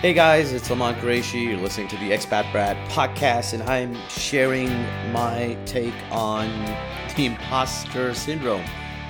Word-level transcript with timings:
Hey 0.00 0.14
guys, 0.14 0.50
it's 0.54 0.66
Salman 0.66 0.94
Qureshi. 0.94 1.44
You're 1.44 1.58
listening 1.58 1.88
to 1.88 1.96
the 1.98 2.12
Expat 2.12 2.50
Brat 2.52 2.74
podcast, 2.88 3.52
and 3.52 3.62
I'm 3.64 3.94
sharing 4.08 4.70
my 5.12 5.58
take 5.66 5.92
on 6.10 6.48
the 7.16 7.26
imposter 7.26 8.14
syndrome 8.14 8.64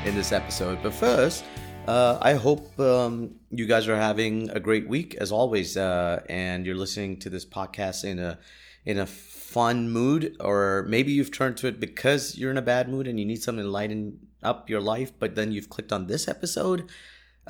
in 0.04 0.16
this 0.16 0.32
episode. 0.32 0.82
But 0.82 0.92
first, 0.92 1.44
uh, 1.86 2.18
I 2.20 2.32
hope 2.32 2.76
um, 2.80 3.36
you 3.52 3.66
guys 3.66 3.86
are 3.86 3.94
having 3.94 4.50
a 4.50 4.58
great 4.58 4.88
week 4.88 5.14
as 5.14 5.30
always, 5.30 5.76
uh, 5.76 6.24
and 6.28 6.66
you're 6.66 6.74
listening 6.74 7.20
to 7.20 7.30
this 7.30 7.46
podcast 7.46 8.02
in 8.02 8.18
a 8.18 8.40
in 8.84 8.98
a 8.98 9.06
fun 9.06 9.90
mood, 9.90 10.36
or 10.40 10.86
maybe 10.88 11.12
you've 11.12 11.30
turned 11.30 11.56
to 11.58 11.68
it 11.68 11.78
because 11.78 12.36
you're 12.36 12.50
in 12.50 12.58
a 12.58 12.62
bad 12.62 12.88
mood 12.88 13.06
and 13.06 13.20
you 13.20 13.24
need 13.24 13.40
something 13.40 13.64
to 13.64 13.70
lighten 13.70 14.18
up 14.42 14.68
your 14.68 14.80
life. 14.80 15.12
But 15.16 15.36
then 15.36 15.52
you've 15.52 15.68
clicked 15.68 15.92
on 15.92 16.08
this 16.08 16.26
episode 16.26 16.90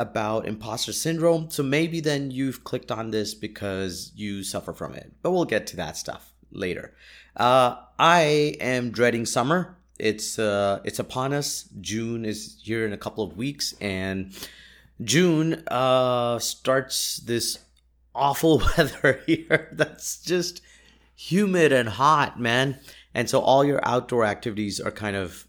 about 0.01 0.49
imposter 0.49 0.93
syndrome. 0.93 1.51
So 1.51 1.63
maybe 1.63 2.01
then 2.01 2.31
you've 2.31 2.65
clicked 2.65 2.91
on 2.91 3.11
this 3.11 3.35
because 3.35 4.13
you 4.17 4.43
suffer 4.43 4.73
from 4.73 4.95
it. 4.95 5.13
But 5.23 5.33
we'll 5.33 5.45
get 5.45 5.67
to 5.69 5.77
that 5.77 5.97
stuff 5.97 6.33
later. 6.51 6.95
Uh, 7.37 7.77
I 7.99 8.57
am 8.61 8.91
dreading 8.91 9.27
summer. 9.27 9.77
It's 9.99 10.39
uh, 10.39 10.81
it's 10.85 10.99
upon 10.99 11.35
us. 11.35 11.69
June 11.81 12.25
is 12.25 12.59
here 12.63 12.87
in 12.87 12.95
a 12.95 12.97
couple 12.97 13.23
of 13.23 13.37
weeks, 13.37 13.75
and 13.81 14.33
June 15.03 15.63
uh, 15.69 16.39
starts 16.39 17.19
this 17.19 17.59
awful 18.15 18.63
weather 18.79 19.21
here. 19.27 19.69
That's 19.73 20.23
just 20.23 20.63
humid 21.15 21.73
and 21.73 21.91
hot, 21.91 22.41
man. 22.41 22.79
And 23.15 23.29
so 23.29 23.41
all 23.41 23.65
your 23.65 23.81
outdoor 23.87 24.25
activities 24.25 24.81
are 24.81 24.91
kind 24.91 25.17
of 25.17 25.47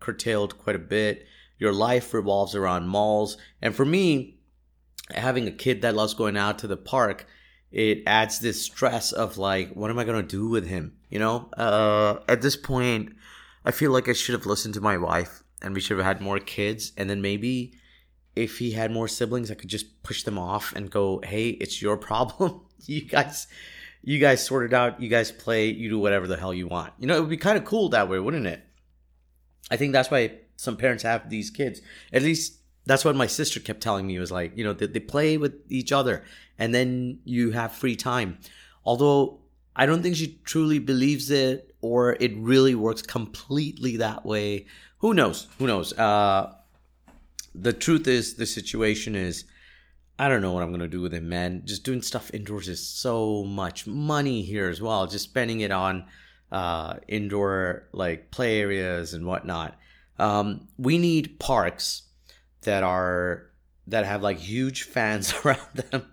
curtailed 0.00 0.58
quite 0.58 0.76
a 0.76 0.80
bit 0.80 1.26
your 1.58 1.72
life 1.72 2.12
revolves 2.12 2.54
around 2.54 2.88
malls. 2.88 3.36
And 3.62 3.74
for 3.74 3.84
me, 3.84 4.38
having 5.10 5.46
a 5.46 5.52
kid 5.52 5.82
that 5.82 5.94
loves 5.94 6.14
going 6.14 6.36
out 6.36 6.58
to 6.60 6.66
the 6.66 6.76
park, 6.76 7.26
it 7.70 8.02
adds 8.06 8.38
this 8.38 8.62
stress 8.62 9.12
of 9.12 9.38
like, 9.38 9.72
what 9.74 9.90
am 9.90 9.98
I 9.98 10.04
going 10.04 10.20
to 10.20 10.36
do 10.36 10.48
with 10.48 10.66
him? 10.66 10.96
You 11.10 11.18
know, 11.18 11.50
uh, 11.56 12.20
at 12.28 12.42
this 12.42 12.56
point, 12.56 13.14
I 13.64 13.70
feel 13.70 13.92
like 13.92 14.08
I 14.08 14.12
should 14.12 14.34
have 14.34 14.46
listened 14.46 14.74
to 14.74 14.80
my 14.80 14.96
wife 14.96 15.42
and 15.62 15.74
we 15.74 15.80
should 15.80 15.96
have 15.96 16.06
had 16.06 16.20
more 16.20 16.38
kids. 16.38 16.92
And 16.96 17.08
then 17.08 17.22
maybe 17.22 17.74
if 18.36 18.58
he 18.58 18.72
had 18.72 18.90
more 18.90 19.08
siblings, 19.08 19.50
I 19.50 19.54
could 19.54 19.70
just 19.70 20.02
push 20.02 20.22
them 20.22 20.38
off 20.38 20.72
and 20.74 20.90
go, 20.90 21.20
hey, 21.24 21.50
it's 21.50 21.80
your 21.80 21.96
problem. 21.96 22.60
you 22.86 23.02
guys. 23.02 23.46
You 24.06 24.18
guys 24.18 24.44
sort 24.44 24.66
it 24.66 24.74
out. 24.74 25.00
You 25.00 25.08
guys 25.08 25.32
play. 25.32 25.68
You 25.68 25.88
do 25.88 25.98
whatever 25.98 26.26
the 26.26 26.36
hell 26.36 26.52
you 26.52 26.68
want. 26.68 26.92
You 26.98 27.06
know, 27.06 27.16
it 27.16 27.20
would 27.20 27.30
be 27.30 27.38
kind 27.38 27.56
of 27.56 27.64
cool 27.64 27.88
that 27.88 28.06
way, 28.06 28.18
wouldn't 28.18 28.46
it? 28.46 28.62
I 29.70 29.76
think 29.76 29.94
that's 29.94 30.10
why 30.10 30.32
some 30.56 30.76
parents 30.76 31.02
have 31.02 31.30
these 31.30 31.50
kids. 31.50 31.80
At 32.12 32.22
least 32.22 32.58
that's 32.86 33.04
what 33.04 33.16
my 33.16 33.26
sister 33.26 33.60
kept 33.60 33.80
telling 33.80 34.06
me 34.06 34.18
was 34.18 34.32
like, 34.32 34.56
you 34.56 34.64
know, 34.64 34.72
they, 34.72 34.86
they 34.86 35.00
play 35.00 35.36
with 35.36 35.54
each 35.68 35.92
other 35.92 36.24
and 36.58 36.74
then 36.74 37.18
you 37.24 37.50
have 37.52 37.72
free 37.72 37.96
time. 37.96 38.38
Although 38.84 39.40
I 39.74 39.86
don't 39.86 40.02
think 40.02 40.16
she 40.16 40.38
truly 40.44 40.78
believes 40.78 41.30
it 41.30 41.74
or 41.80 42.16
it 42.20 42.32
really 42.36 42.74
works 42.74 43.02
completely 43.02 43.96
that 43.98 44.24
way. 44.24 44.66
Who 44.98 45.14
knows? 45.14 45.48
Who 45.58 45.66
knows? 45.66 45.92
Uh, 45.92 46.54
the 47.54 47.72
truth 47.72 48.08
is, 48.08 48.34
the 48.34 48.46
situation 48.46 49.14
is, 49.14 49.44
I 50.18 50.28
don't 50.28 50.42
know 50.42 50.52
what 50.52 50.62
I'm 50.62 50.70
gonna 50.70 50.88
do 50.88 51.00
with 51.00 51.12
him, 51.12 51.28
man. 51.28 51.62
Just 51.64 51.84
doing 51.84 52.02
stuff 52.02 52.32
indoors 52.32 52.68
is 52.68 52.86
so 52.86 53.44
much 53.44 53.86
money 53.86 54.42
here 54.42 54.68
as 54.68 54.80
well. 54.80 55.06
Just 55.06 55.24
spending 55.24 55.60
it 55.60 55.72
on 55.72 56.04
uh, 56.52 56.94
indoor 57.08 57.88
like 57.92 58.30
play 58.30 58.60
areas 58.60 59.14
and 59.14 59.26
whatnot. 59.26 59.76
Um, 60.18 60.68
we 60.78 60.98
need 60.98 61.38
parks 61.38 62.02
that 62.62 62.82
are 62.82 63.46
that 63.86 64.06
have 64.06 64.22
like 64.22 64.38
huge 64.38 64.82
fans 64.94 65.34
around 65.44 65.74
them. 65.74 66.10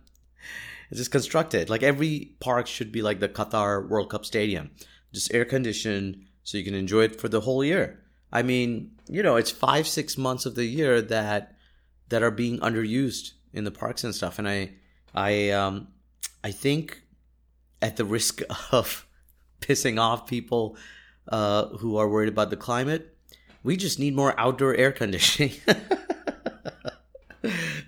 It's 0.90 1.00
just 1.00 1.12
constructed. 1.12 1.70
Like 1.70 1.84
every 1.84 2.36
park 2.40 2.68
should 2.68 2.92
be 2.92 3.02
like 3.02 3.20
the 3.20 3.30
Qatar 3.30 3.88
World 3.88 4.10
Cup 4.10 4.26
Stadium, 4.26 4.72
just 5.14 5.34
air 5.34 5.46
conditioned 5.46 6.26
so 6.44 6.58
you 6.58 6.66
can 6.66 6.74
enjoy 6.74 7.04
it 7.04 7.20
for 7.20 7.30
the 7.30 7.42
whole 7.42 7.64
year. 7.64 8.00
I 8.34 8.44
mean, 8.44 8.92
you 9.08 9.24
know, 9.24 9.36
it's 9.36 9.52
five 9.52 9.88
six 9.88 10.18
months 10.18 10.46
of 10.46 10.56
the 10.56 10.66
year 10.66 11.02
that 11.02 11.56
that 12.10 12.24
are 12.24 12.32
being 12.32 12.60
underused 12.60 13.32
in 13.54 13.64
the 13.64 13.72
parks 13.72 14.04
and 14.04 14.14
stuff. 14.14 14.40
And 14.40 14.48
I 14.48 14.72
I 15.14 15.52
um 15.52 15.88
I 16.44 16.52
think 16.52 17.04
at 17.82 17.98
the 17.98 18.06
risk 18.06 18.42
of 18.72 19.06
pissing 19.62 20.00
off 20.00 20.28
people 20.28 20.78
uh, 21.28 21.68
who 21.68 21.98
are 21.98 22.10
worried 22.10 22.30
about 22.30 22.50
the 22.50 22.58
climate, 22.58 23.11
we 23.64 23.78
just 23.78 24.00
need 24.00 24.16
more 24.16 24.40
outdoor 24.40 24.76
air 24.76 24.92
conditioning. 24.92 25.54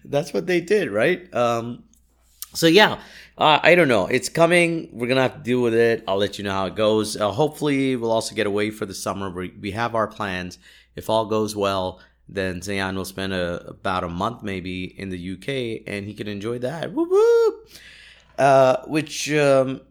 That's 0.05 0.33
what 0.33 0.47
they 0.47 0.61
did, 0.61 0.91
right? 0.91 1.33
Um, 1.33 1.83
so 2.53 2.67
yeah, 2.67 2.99
uh, 3.37 3.59
I 3.63 3.75
don't 3.75 3.87
know. 3.87 4.05
It's 4.05 4.29
coming. 4.29 4.89
We're 4.91 5.07
gonna 5.07 5.23
have 5.23 5.37
to 5.37 5.43
deal 5.43 5.61
with 5.61 5.73
it. 5.73 6.03
I'll 6.07 6.17
let 6.17 6.37
you 6.37 6.43
know 6.43 6.51
how 6.51 6.67
it 6.67 6.75
goes. 6.75 7.17
Uh, 7.17 7.31
hopefully, 7.31 7.95
we'll 7.95 8.11
also 8.11 8.35
get 8.35 8.45
away 8.45 8.69
for 8.69 8.85
the 8.85 8.93
summer. 8.93 9.29
We, 9.29 9.53
we 9.59 9.71
have 9.71 9.95
our 9.95 10.07
plans. 10.07 10.59
If 10.95 11.09
all 11.09 11.25
goes 11.25 11.55
well, 11.55 11.99
then 12.29 12.61
Zayan 12.61 12.95
will 12.95 13.05
spend 13.05 13.33
a, 13.33 13.65
about 13.67 14.03
a 14.03 14.09
month 14.09 14.43
maybe 14.43 14.83
in 14.99 15.09
the 15.09 15.33
UK, 15.33 15.81
and 15.87 16.05
he 16.05 16.13
can 16.13 16.27
enjoy 16.27 16.59
that. 16.59 16.93
Whoop 16.93 17.09
whoop. 17.09 17.69
Uh, 18.37 18.77
which 18.85 19.31
um, 19.33 19.81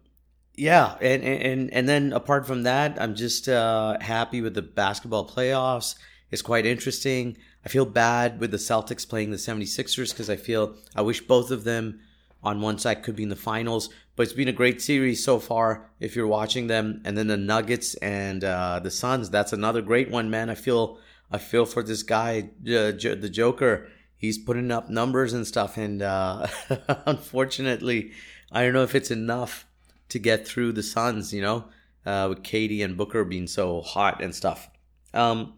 yeah, 0.56 0.96
and 1.00 1.22
and 1.22 1.72
and 1.72 1.88
then 1.88 2.12
apart 2.12 2.46
from 2.46 2.64
that, 2.64 3.00
I'm 3.00 3.14
just 3.14 3.48
uh, 3.48 3.98
happy 4.00 4.40
with 4.40 4.54
the 4.54 4.62
basketball 4.62 5.28
playoffs. 5.28 5.94
It's 6.30 6.42
quite 6.42 6.66
interesting. 6.66 7.36
I 7.64 7.68
feel 7.68 7.84
bad 7.84 8.40
with 8.40 8.50
the 8.50 8.56
Celtics 8.56 9.08
playing 9.08 9.30
the 9.30 9.36
76ers 9.36 10.10
because 10.10 10.28
I 10.28 10.36
feel 10.36 10.76
I 10.96 11.02
wish 11.02 11.20
both 11.20 11.50
of 11.50 11.64
them 11.64 12.00
on 12.42 12.60
one 12.60 12.78
side 12.78 13.02
could 13.02 13.16
be 13.16 13.22
in 13.22 13.28
the 13.28 13.36
finals. 13.36 13.88
But 14.16 14.24
it's 14.24 14.32
been 14.32 14.48
a 14.48 14.52
great 14.52 14.82
series 14.82 15.24
so 15.24 15.38
far 15.38 15.90
if 16.00 16.16
you're 16.16 16.26
watching 16.26 16.66
them. 16.66 17.00
And 17.04 17.16
then 17.16 17.28
the 17.28 17.36
Nuggets 17.36 17.94
and 17.96 18.44
uh, 18.44 18.80
the 18.82 18.90
Suns, 18.90 19.30
that's 19.30 19.52
another 19.52 19.80
great 19.80 20.10
one, 20.10 20.28
man. 20.28 20.50
I 20.50 20.54
feel 20.54 20.98
I 21.30 21.38
feel 21.38 21.64
for 21.64 21.82
this 21.82 22.02
guy, 22.02 22.50
uh, 22.60 22.92
the 22.92 23.30
Joker. 23.32 23.88
He's 24.16 24.38
putting 24.38 24.70
up 24.70 24.88
numbers 24.88 25.32
and 25.32 25.46
stuff, 25.46 25.76
and 25.76 26.00
uh, 26.00 26.46
unfortunately, 27.06 28.12
I 28.52 28.62
don't 28.62 28.72
know 28.72 28.84
if 28.84 28.94
it's 28.94 29.10
enough 29.10 29.66
to 30.12 30.18
get 30.18 30.46
through 30.46 30.72
the 30.72 30.82
Suns, 30.82 31.32
you 31.32 31.40
know, 31.40 31.64
uh, 32.04 32.26
with 32.28 32.42
KD 32.42 32.84
and 32.84 32.98
Booker 32.98 33.24
being 33.24 33.46
so 33.46 33.80
hot 33.80 34.22
and 34.22 34.34
stuff. 34.34 34.70
Um, 35.14 35.54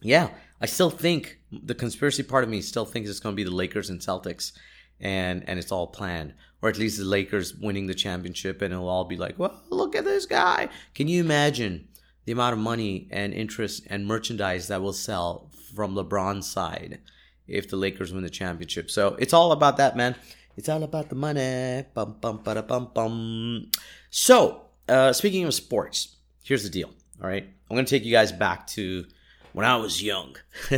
yeah, 0.00 0.30
I 0.58 0.64
still 0.64 0.88
think 0.88 1.38
the 1.52 1.74
conspiracy 1.74 2.22
part 2.22 2.42
of 2.42 2.48
me 2.48 2.62
still 2.62 2.86
thinks 2.86 3.10
it's 3.10 3.20
going 3.20 3.34
to 3.34 3.36
be 3.36 3.44
the 3.44 3.54
Lakers 3.54 3.90
and 3.90 4.00
Celtics, 4.00 4.52
and 5.00 5.46
and 5.46 5.58
it's 5.58 5.70
all 5.70 5.86
planned, 5.86 6.32
or 6.62 6.70
at 6.70 6.78
least 6.78 6.96
the 6.96 7.04
Lakers 7.04 7.54
winning 7.54 7.88
the 7.88 7.94
championship, 7.94 8.62
and 8.62 8.72
it'll 8.72 8.88
all 8.88 9.04
be 9.04 9.18
like, 9.18 9.38
well, 9.38 9.62
look 9.68 9.94
at 9.94 10.06
this 10.06 10.24
guy. 10.24 10.70
Can 10.94 11.06
you 11.06 11.22
imagine 11.22 11.88
the 12.24 12.32
amount 12.32 12.54
of 12.54 12.58
money 12.58 13.06
and 13.10 13.34
interest 13.34 13.82
and 13.88 14.06
merchandise 14.06 14.68
that 14.68 14.80
will 14.80 14.94
sell 14.94 15.50
from 15.74 15.94
LeBron's 15.94 16.50
side 16.50 17.00
if 17.46 17.68
the 17.68 17.76
Lakers 17.76 18.14
win 18.14 18.22
the 18.22 18.30
championship? 18.30 18.90
So 18.90 19.16
it's 19.18 19.34
all 19.34 19.52
about 19.52 19.76
that, 19.76 19.94
man. 19.94 20.16
It's 20.60 20.68
all 20.68 20.82
about 20.82 21.08
the 21.08 21.14
money. 21.14 21.86
Bum, 21.94 22.16
bum, 22.20 22.42
bum, 22.44 22.90
bum. 22.92 23.70
So, 24.10 24.66
uh, 24.90 25.14
speaking 25.14 25.46
of 25.46 25.54
sports, 25.54 26.16
here's 26.44 26.64
the 26.64 26.68
deal. 26.68 26.90
All 27.22 27.30
right. 27.30 27.44
I'm 27.44 27.74
going 27.74 27.86
to 27.86 27.88
take 27.88 28.04
you 28.04 28.12
guys 28.12 28.30
back 28.30 28.66
to 28.76 29.06
when 29.54 29.64
I 29.64 29.76
was 29.76 30.02
young. 30.02 30.36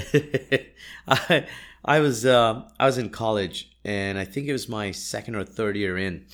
I, 1.09 1.47
I 1.85 1.99
was, 1.99 2.25
uh, 2.25 2.63
I 2.79 2.87
was 2.87 2.97
in 2.97 3.11
college 3.11 3.77
and 3.85 4.21
I 4.21 4.25
think 4.25 4.47
it 4.47 4.53
was 4.53 4.69
my 4.69 4.93
second 4.93 5.35
or 5.35 5.43
third 5.43 5.75
year 5.75 5.99
in. 5.99 6.27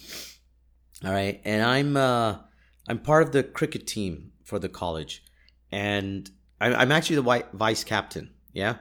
All 1.03 1.13
right. 1.13 1.41
And 1.43 1.63
I'm, 1.63 1.97
uh, 1.97 2.41
I'm 2.87 2.99
part 2.99 3.23
of 3.23 3.33
the 3.33 3.43
cricket 3.43 3.87
team 3.87 4.33
for 4.45 4.59
the 4.59 4.69
college 4.69 5.25
and 5.73 6.31
I'm, 6.61 6.75
I'm 6.75 6.93
actually 6.93 7.17
the 7.17 7.47
vice 7.55 7.83
captain. 7.83 8.29
Yeah. 8.53 8.75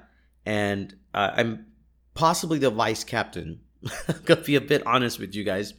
And 0.46 0.94
uh, 1.14 1.32
I'm 1.38 1.68
possibly 2.16 2.60
the 2.60 2.70
vice 2.70 3.06
captain 3.06 3.62
I'm 4.08 4.22
gonna 4.26 4.42
be 4.42 4.56
a 4.56 4.62
bit 4.62 4.86
honest 4.86 5.20
with 5.20 5.36
you 5.36 5.44
guys 5.44 5.74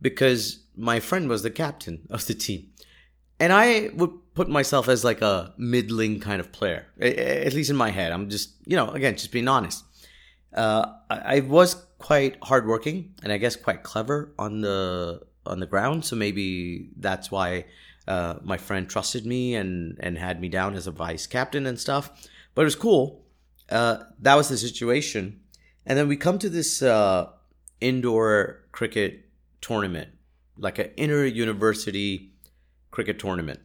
because 0.00 0.64
my 0.76 1.00
friend 1.00 1.28
was 1.28 1.42
the 1.42 1.50
captain 1.50 2.06
of 2.10 2.26
the 2.26 2.34
team. 2.34 2.70
And 3.40 3.52
I 3.52 3.90
would 3.94 4.10
put 4.34 4.48
myself 4.48 4.88
as 4.88 5.04
like 5.04 5.22
a 5.22 5.54
middling 5.56 6.20
kind 6.20 6.40
of 6.40 6.52
player, 6.52 6.86
at 7.00 7.52
least 7.52 7.70
in 7.70 7.76
my 7.76 7.90
head. 7.90 8.12
I'm 8.12 8.30
just, 8.30 8.54
you 8.64 8.76
know, 8.76 8.90
again, 8.90 9.14
just 9.14 9.32
being 9.32 9.48
honest. 9.48 9.84
Uh, 10.52 10.86
I 11.10 11.40
was 11.40 11.74
quite 11.98 12.36
hardworking 12.42 13.14
and 13.22 13.32
I 13.32 13.38
guess 13.38 13.56
quite 13.56 13.82
clever 13.82 14.32
on 14.38 14.60
the 14.60 15.22
on 15.46 15.60
the 15.60 15.66
ground, 15.66 16.04
so 16.04 16.16
maybe 16.16 16.90
that's 16.96 17.30
why 17.30 17.66
uh, 18.06 18.36
my 18.42 18.56
friend 18.56 18.88
trusted 18.88 19.26
me 19.26 19.54
and 19.54 19.98
and 20.00 20.16
had 20.16 20.40
me 20.40 20.48
down 20.48 20.74
as 20.74 20.86
a 20.86 20.90
vice 20.92 21.26
captain 21.26 21.66
and 21.66 21.78
stuff. 21.78 22.10
But 22.54 22.62
it 22.62 22.66
was 22.66 22.76
cool. 22.76 23.24
Uh, 23.68 24.04
that 24.20 24.34
was 24.36 24.48
the 24.48 24.58
situation, 24.58 25.40
and 25.86 25.98
then 25.98 26.08
we 26.08 26.16
come 26.16 26.38
to 26.38 26.48
this 26.48 26.82
uh, 26.82 27.30
indoor 27.80 28.64
cricket 28.72 29.26
tournament, 29.60 30.10
like 30.56 30.78
an 30.78 30.90
inter 30.96 31.24
university 31.24 32.32
cricket 32.90 33.18
tournament. 33.18 33.60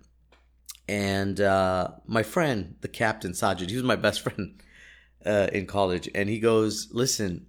And 0.87 1.39
uh, 1.39 1.89
my 2.05 2.23
friend, 2.23 2.75
the 2.81 2.87
captain, 2.87 3.33
Sajid, 3.33 3.69
he 3.69 3.75
was 3.75 3.83
my 3.83 3.95
best 3.95 4.21
friend 4.23 4.61
uh, 5.25 5.47
in 5.53 5.65
college. 5.65 6.09
And 6.15 6.27
he 6.29 6.39
goes, 6.39 6.89
Listen, 6.91 7.45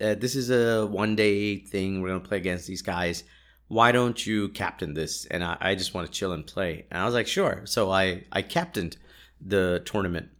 uh, 0.00 0.14
this 0.14 0.34
is 0.34 0.50
a 0.50 0.86
one 0.86 1.16
day 1.16 1.58
thing. 1.58 2.00
We're 2.00 2.08
gonna 2.08 2.20
play 2.20 2.38
against 2.38 2.66
these 2.66 2.82
guys. 2.82 3.24
Why 3.68 3.92
don't 3.92 4.26
you 4.26 4.48
captain 4.48 4.94
this? 4.94 5.26
And 5.26 5.44
I, 5.44 5.56
I 5.60 5.74
just 5.74 5.92
want 5.92 6.06
to 6.06 6.12
chill 6.12 6.32
and 6.32 6.46
play. 6.46 6.86
And 6.90 7.02
I 7.02 7.04
was 7.04 7.14
like, 7.14 7.26
sure. 7.26 7.62
So 7.66 7.90
I 7.90 8.24
I 8.32 8.42
captained 8.42 8.96
the 9.40 9.82
tournament, 9.84 10.30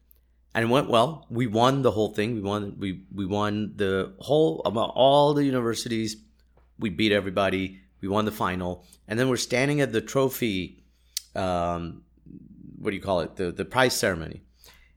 and 0.55 0.65
it 0.65 0.69
went 0.69 0.89
well. 0.89 1.27
We 1.31 1.47
won 1.47 1.83
the 1.83 1.91
whole 1.91 2.15
thing. 2.15 2.35
We 2.35 2.41
won. 2.41 2.77
We 2.79 3.03
we 3.15 3.27
won 3.27 3.75
the 3.77 4.15
whole 4.19 4.63
about 4.65 4.93
all 4.95 5.35
the 5.35 5.45
universities. 5.45 6.17
We 6.79 6.91
beat 6.91 7.13
everybody. 7.13 7.81
We 8.01 8.09
won 8.09 8.25
the 8.25 8.33
final, 8.33 8.85
and 9.07 9.19
then 9.19 9.29
we're 9.29 9.37
standing 9.37 9.81
at 9.81 9.93
the 9.93 10.01
trophy. 10.01 10.85
Um, 11.35 12.03
what 12.79 12.91
do 12.91 12.97
you 12.97 13.03
call 13.03 13.21
it? 13.21 13.37
The 13.37 13.53
the 13.53 13.65
prize 13.65 13.95
ceremony, 13.95 14.43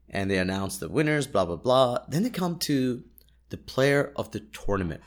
and 0.09 0.29
they 0.29 0.37
announce 0.37 0.77
the 0.77 0.89
winners. 0.89 1.27
Blah 1.27 1.45
blah 1.45 1.57
blah. 1.57 1.99
Then 2.07 2.23
they 2.23 2.29
come 2.29 2.57
to 2.59 3.03
the 3.49 3.57
player 3.57 4.13
of 4.15 4.31
the 4.31 4.39
tournament, 4.39 5.01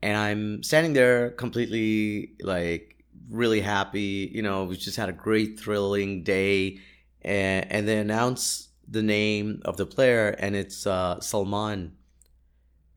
and 0.00 0.16
I'm 0.16 0.62
standing 0.62 0.94
there 0.94 1.30
completely 1.30 2.32
like 2.40 3.04
really 3.28 3.60
happy. 3.60 4.30
You 4.32 4.42
know, 4.42 4.64
we 4.64 4.76
just 4.76 4.96
had 4.96 5.08
a 5.08 5.12
great 5.12 5.60
thrilling 5.60 6.22
day, 6.22 6.78
and 7.20 7.70
and 7.70 7.86
they 7.86 7.98
announce 7.98 8.68
the 8.92 9.02
name 9.02 9.62
of 9.64 9.76
the 9.76 9.86
player, 9.86 10.28
and 10.28 10.54
it's 10.54 10.86
uh, 10.86 11.18
Salman, 11.20 11.96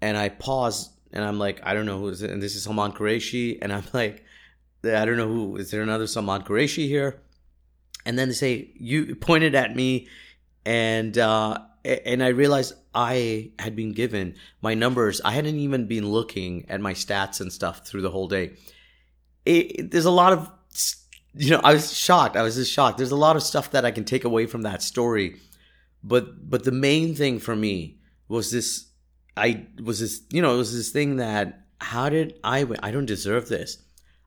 and 0.02 0.18
I 0.18 0.30
pause 0.30 0.92
and 1.16 1.24
I'm 1.24 1.40
like, 1.40 1.62
I 1.64 1.74
don't 1.74 1.86
know 1.86 1.98
who 1.98 2.10
is 2.10 2.22
it, 2.22 2.30
and 2.30 2.44
this 2.44 2.56
is 2.56 2.64
Salman 2.64 2.92
Qureshi, 2.92 3.58
and 3.62 3.72
I'm 3.72 3.86
like, 3.94 4.24
I 4.84 5.06
don't 5.06 5.18
know 5.18 5.28
who 5.28 5.56
is 5.56 5.72
there 5.72 5.82
another 5.82 6.06
Salman 6.06 6.44
Qureshi 6.44 6.88
here, 6.88 7.22
and 8.06 8.20
then 8.20 8.28
they 8.28 8.34
say 8.34 8.72
you 8.76 9.16
pointed 9.22 9.56
at 9.56 9.76
me, 9.76 10.08
and 10.66 11.18
uh, 11.18 11.58
and 11.84 12.22
I 12.22 12.30
realized 12.30 12.74
I 12.94 13.52
had 13.60 13.76
been 13.76 13.94
given 13.94 14.36
my 14.62 14.74
numbers. 14.74 15.22
I 15.24 15.32
hadn't 15.32 15.56
even 15.56 15.88
been 15.88 16.10
looking 16.10 16.66
at 16.70 16.82
my 16.82 16.94
stats 16.94 17.40
and 17.40 17.52
stuff 17.52 17.88
through 17.88 18.02
the 18.02 18.12
whole 18.12 18.28
day. 18.28 18.54
It, 19.46 19.80
it, 19.80 19.92
there's 19.92 20.06
a 20.06 20.12
lot 20.12 20.34
of 20.34 20.52
you 21.38 21.52
know, 21.52 21.62
I 21.64 21.74
was 21.74 21.96
shocked. 21.96 22.38
I 22.38 22.44
was 22.44 22.56
just 22.56 22.72
shocked. 22.72 22.98
There's 22.98 23.12
a 23.12 23.18
lot 23.18 23.36
of 23.36 23.44
stuff 23.44 23.72
that 23.72 23.86
I 23.86 23.92
can 23.92 24.06
take 24.06 24.24
away 24.24 24.46
from 24.46 24.62
that 24.64 24.82
story, 24.82 25.36
but 26.08 26.50
but 26.50 26.64
the 26.64 26.72
main 26.72 27.16
thing 27.16 27.40
for 27.40 27.56
me 27.56 27.98
was 28.28 28.52
this 28.52 28.88
I 29.38 29.68
was 29.84 30.00
this, 30.00 30.22
you 30.32 30.42
know, 30.42 30.56
it 30.56 30.58
was 30.58 30.74
this 30.74 30.92
thing 30.92 31.18
that 31.18 31.66
how 31.82 32.10
did 32.10 32.40
I 32.44 32.64
win? 32.64 32.80
I 32.82 32.92
don't 32.92 33.06
deserve 33.06 33.50
this. 33.50 33.80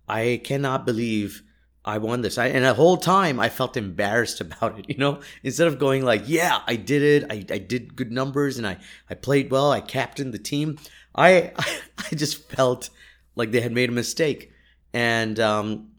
I 0.09 0.41
cannot 0.45 0.85
believe 0.85 1.43
I 1.85 1.99
won 1.99 2.21
this. 2.21 2.37
I, 2.37 2.49
and 2.49 2.65
the 2.65 2.75
whole 2.75 2.99
time 2.99 3.41
I 3.41 3.49
felt 3.49 3.77
embarrassed 3.77 4.41
about 4.47 4.79
it, 4.79 4.87
you 4.89 4.97
know, 4.97 5.21
instead 5.43 5.69
of 5.69 5.79
going 5.79 6.05
like, 6.05 6.23
yeah, 6.27 6.61
I 6.67 6.77
did 6.77 7.03
it. 7.03 7.31
I, 7.31 7.55
I 7.55 7.59
did 7.59 7.97
good 7.97 8.13
numbers 8.13 8.59
and 8.59 8.67
I, 8.67 8.79
I 9.09 9.15
played 9.15 9.51
well. 9.51 9.71
I 9.71 9.81
captained 9.81 10.35
the 10.35 10.39
team. 10.39 10.79
I, 11.15 11.53
I, 11.99 12.15
just 12.15 12.51
felt 12.51 12.91
like 13.35 13.51
they 13.51 13.61
had 13.61 13.73
made 13.73 13.89
a 13.89 13.93
mistake. 13.93 14.53
And, 14.93 15.41
um, 15.41 15.91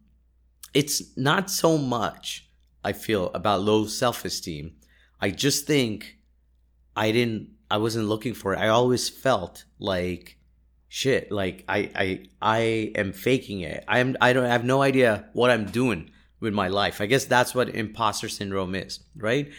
it's 0.73 1.17
not 1.17 1.49
so 1.49 1.79
much 1.79 2.47
I 2.83 2.93
feel 2.93 3.31
about 3.33 3.61
low 3.61 3.87
self 3.87 4.23
esteem. 4.23 4.73
I 5.21 5.31
just 5.31 5.67
think 5.67 6.17
I 6.95 7.11
didn't 7.11 7.51
I 7.71 7.77
wasn't 7.77 8.07
looking 8.07 8.33
for 8.33 8.53
it. 8.53 8.59
I 8.59 8.69
always 8.69 9.09
felt 9.09 9.65
like 9.79 10.37
shit. 10.87 11.31
Like 11.31 11.63
I 11.67 11.91
I 11.95 12.25
I 12.41 12.59
am 12.95 13.13
faking 13.13 13.61
it. 13.61 13.83
I'm 13.87 14.17
I 14.21 14.33
don't 14.33 14.45
I 14.45 14.49
have 14.49 14.65
no 14.65 14.81
idea 14.81 15.29
what 15.33 15.51
I'm 15.51 15.65
doing 15.65 16.11
with 16.39 16.53
my 16.53 16.67
life. 16.67 17.01
I 17.01 17.05
guess 17.05 17.25
that's 17.25 17.53
what 17.53 17.69
imposter 17.69 18.29
syndrome 18.29 18.75
is, 18.75 18.99
right? 19.15 19.51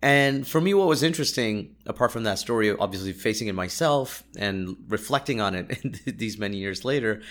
And 0.00 0.46
for 0.46 0.60
me, 0.60 0.74
what 0.74 0.86
was 0.86 1.02
interesting, 1.02 1.74
apart 1.84 2.12
from 2.12 2.22
that 2.22 2.38
story, 2.38 2.70
obviously 2.70 3.12
facing 3.12 3.48
it 3.48 3.54
myself 3.54 4.22
and 4.36 4.76
reflecting 4.88 5.40
on 5.40 5.54
it 5.56 5.98
these 6.18 6.38
many 6.38 6.58
years 6.58 6.84
later, 6.84 7.22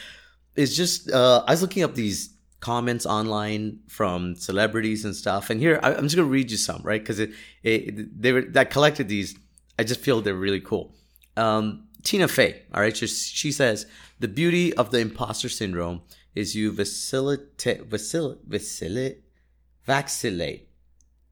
is 0.56 0.76
just 0.76 1.10
uh, 1.10 1.44
I 1.48 1.52
was 1.52 1.62
looking 1.62 1.84
up 1.84 1.96
these 1.96 2.34
comments 2.60 3.06
online 3.06 3.80
from 3.88 4.36
celebrities 4.36 5.06
and 5.06 5.16
stuff. 5.16 5.50
And 5.50 5.60
here 5.60 5.80
I'm 5.84 6.04
just 6.04 6.16
gonna 6.16 6.28
read 6.28 6.52
you 6.52 6.58
some, 6.58 6.82
right? 6.84 7.02
Because 7.02 7.20
it, 7.20 7.32
it 7.64 8.22
they 8.22 8.32
were 8.34 8.42
that 8.42 8.72
collected 8.72 9.08
these 9.08 9.36
I 9.80 9.84
just 9.84 10.00
feel 10.00 10.22
they're 10.22 10.34
really 10.34 10.62
cool. 10.62 10.96
Um, 11.36 11.88
Tina 12.04 12.28
Fey, 12.28 12.64
all 12.74 12.82
right, 12.82 12.96
she, 12.96 13.06
she 13.08 13.52
says 13.52 13.86
the 14.20 14.28
beauty 14.28 14.74
of 14.74 14.92
the 14.92 15.00
imposter 15.00 15.50
syndrome 15.50 16.02
is 16.34 16.56
you 16.56 16.72
facilitate, 16.74 17.90
facilitate, 17.90 19.24
vacillate, 19.86 20.70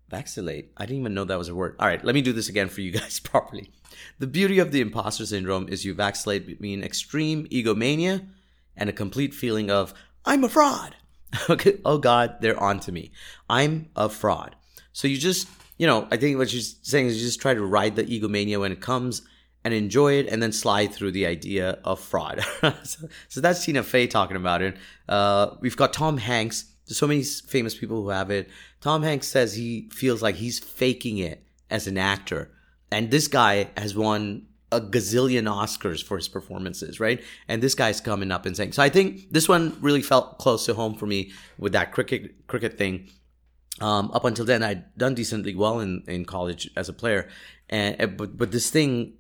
vacillate. 0.10 0.72
I 0.78 0.86
didn't 0.86 1.00
even 1.00 1.14
know 1.14 1.24
that 1.24 1.38
was 1.38 1.50
a 1.50 1.56
word. 1.56 1.76
All 1.80 1.88
right, 1.88 2.04
let 2.04 2.16
me 2.16 2.22
do 2.22 2.34
this 2.34 2.50
again 2.50 2.70
for 2.70 2.82
you 2.82 2.92
guys 2.92 3.20
properly. 3.24 3.72
The 4.20 4.28
beauty 4.28 4.60
of 4.60 4.72
the 4.72 4.82
imposter 4.82 5.26
syndrome 5.26 5.70
is 5.70 5.86
you 5.86 5.94
vacillate 5.94 6.46
between 6.46 6.84
extreme 6.84 7.48
egomania 7.50 8.26
and 8.76 8.90
a 8.90 8.94
complete 8.94 9.34
feeling 9.34 9.72
of 9.72 9.94
I'm 10.26 10.44
a 10.44 10.50
fraud. 10.50 10.96
okay, 11.50 11.80
oh 11.86 11.98
God, 11.98 12.38
they're 12.42 12.62
on 12.62 12.80
to 12.82 12.92
me. 12.92 13.12
I'm 13.50 13.90
a 13.96 14.10
fraud. 14.10 14.56
So 14.94 15.08
you 15.08 15.18
just 15.18 15.48
you 15.78 15.88
know, 15.88 16.08
I 16.12 16.18
think 16.18 16.38
what 16.38 16.50
she's 16.50 16.78
saying 16.84 17.08
is 17.08 17.18
you 17.18 17.28
just 17.28 17.42
try 17.42 17.54
to 17.54 17.64
ride 17.64 17.96
the 17.96 18.04
egomania 18.04 18.60
when 18.60 18.72
it 18.72 18.80
comes 18.80 19.22
and 19.64 19.74
enjoy 19.74 20.14
it 20.14 20.28
and 20.28 20.42
then 20.42 20.52
slide 20.52 20.94
through 20.94 21.12
the 21.12 21.26
idea 21.26 21.80
of 21.84 22.00
fraud. 22.00 22.42
so, 22.84 23.08
so, 23.28 23.42
that's 23.42 23.66
Tina 23.66 23.84
Fey 23.84 24.08
talking 24.08 24.38
about 24.38 24.62
it. 24.62 24.78
Uh, 25.10 25.56
we've 25.60 25.76
got 25.76 25.92
Tom 25.92 26.18
Hanks. 26.18 26.66
There's 26.86 26.98
so 26.98 27.08
many 27.08 27.24
famous 27.24 27.76
people 27.76 28.04
who 28.04 28.10
have 28.10 28.30
it. 28.30 28.50
Tom 28.80 29.02
Hanks 29.02 29.28
says 29.28 29.56
he 29.56 29.90
feels 29.92 30.22
like 30.22 30.36
he's 30.36 30.60
faking 30.60 31.18
it 31.18 31.44
as 31.70 31.88
an 31.88 31.98
actor. 31.98 32.52
And 32.92 33.10
this 33.10 33.28
guy 33.28 33.70
has 33.76 33.96
won 33.96 34.46
a 34.72 34.82
gazillion 34.82 35.44
Oscars 35.44 36.04
for 36.04 36.18
his 36.18 36.28
performances, 36.28 37.00
right? 37.00 37.24
And 37.48 37.62
this 37.62 37.76
guy's 37.76 38.02
coming 38.02 38.32
up 38.32 38.46
and 38.46 38.58
saying, 38.58 38.74
so 38.74 38.82
I 38.84 38.90
think 38.90 39.32
this 39.32 39.48
one 39.48 39.78
really 39.80 40.02
felt 40.02 40.40
close 40.40 40.66
to 40.66 40.74
home 40.74 40.96
for 40.96 41.06
me 41.06 41.32
with 41.58 41.74
that 41.74 41.92
cricket 41.92 42.48
cricket 42.48 42.78
thing 42.78 43.10
um, 43.82 44.12
up 44.14 44.24
until 44.24 44.46
then, 44.46 44.64
I'd 44.64 44.98
done 44.98 45.16
decently 45.16 45.54
well 45.54 45.80
in, 45.80 46.04
in 46.08 46.26
college 46.26 46.70
as 46.78 46.88
a 46.88 46.94
player, 46.94 47.28
and 47.70 48.18
but 48.18 48.38
but 48.38 48.52
this 48.52 48.70
thing 48.70 49.14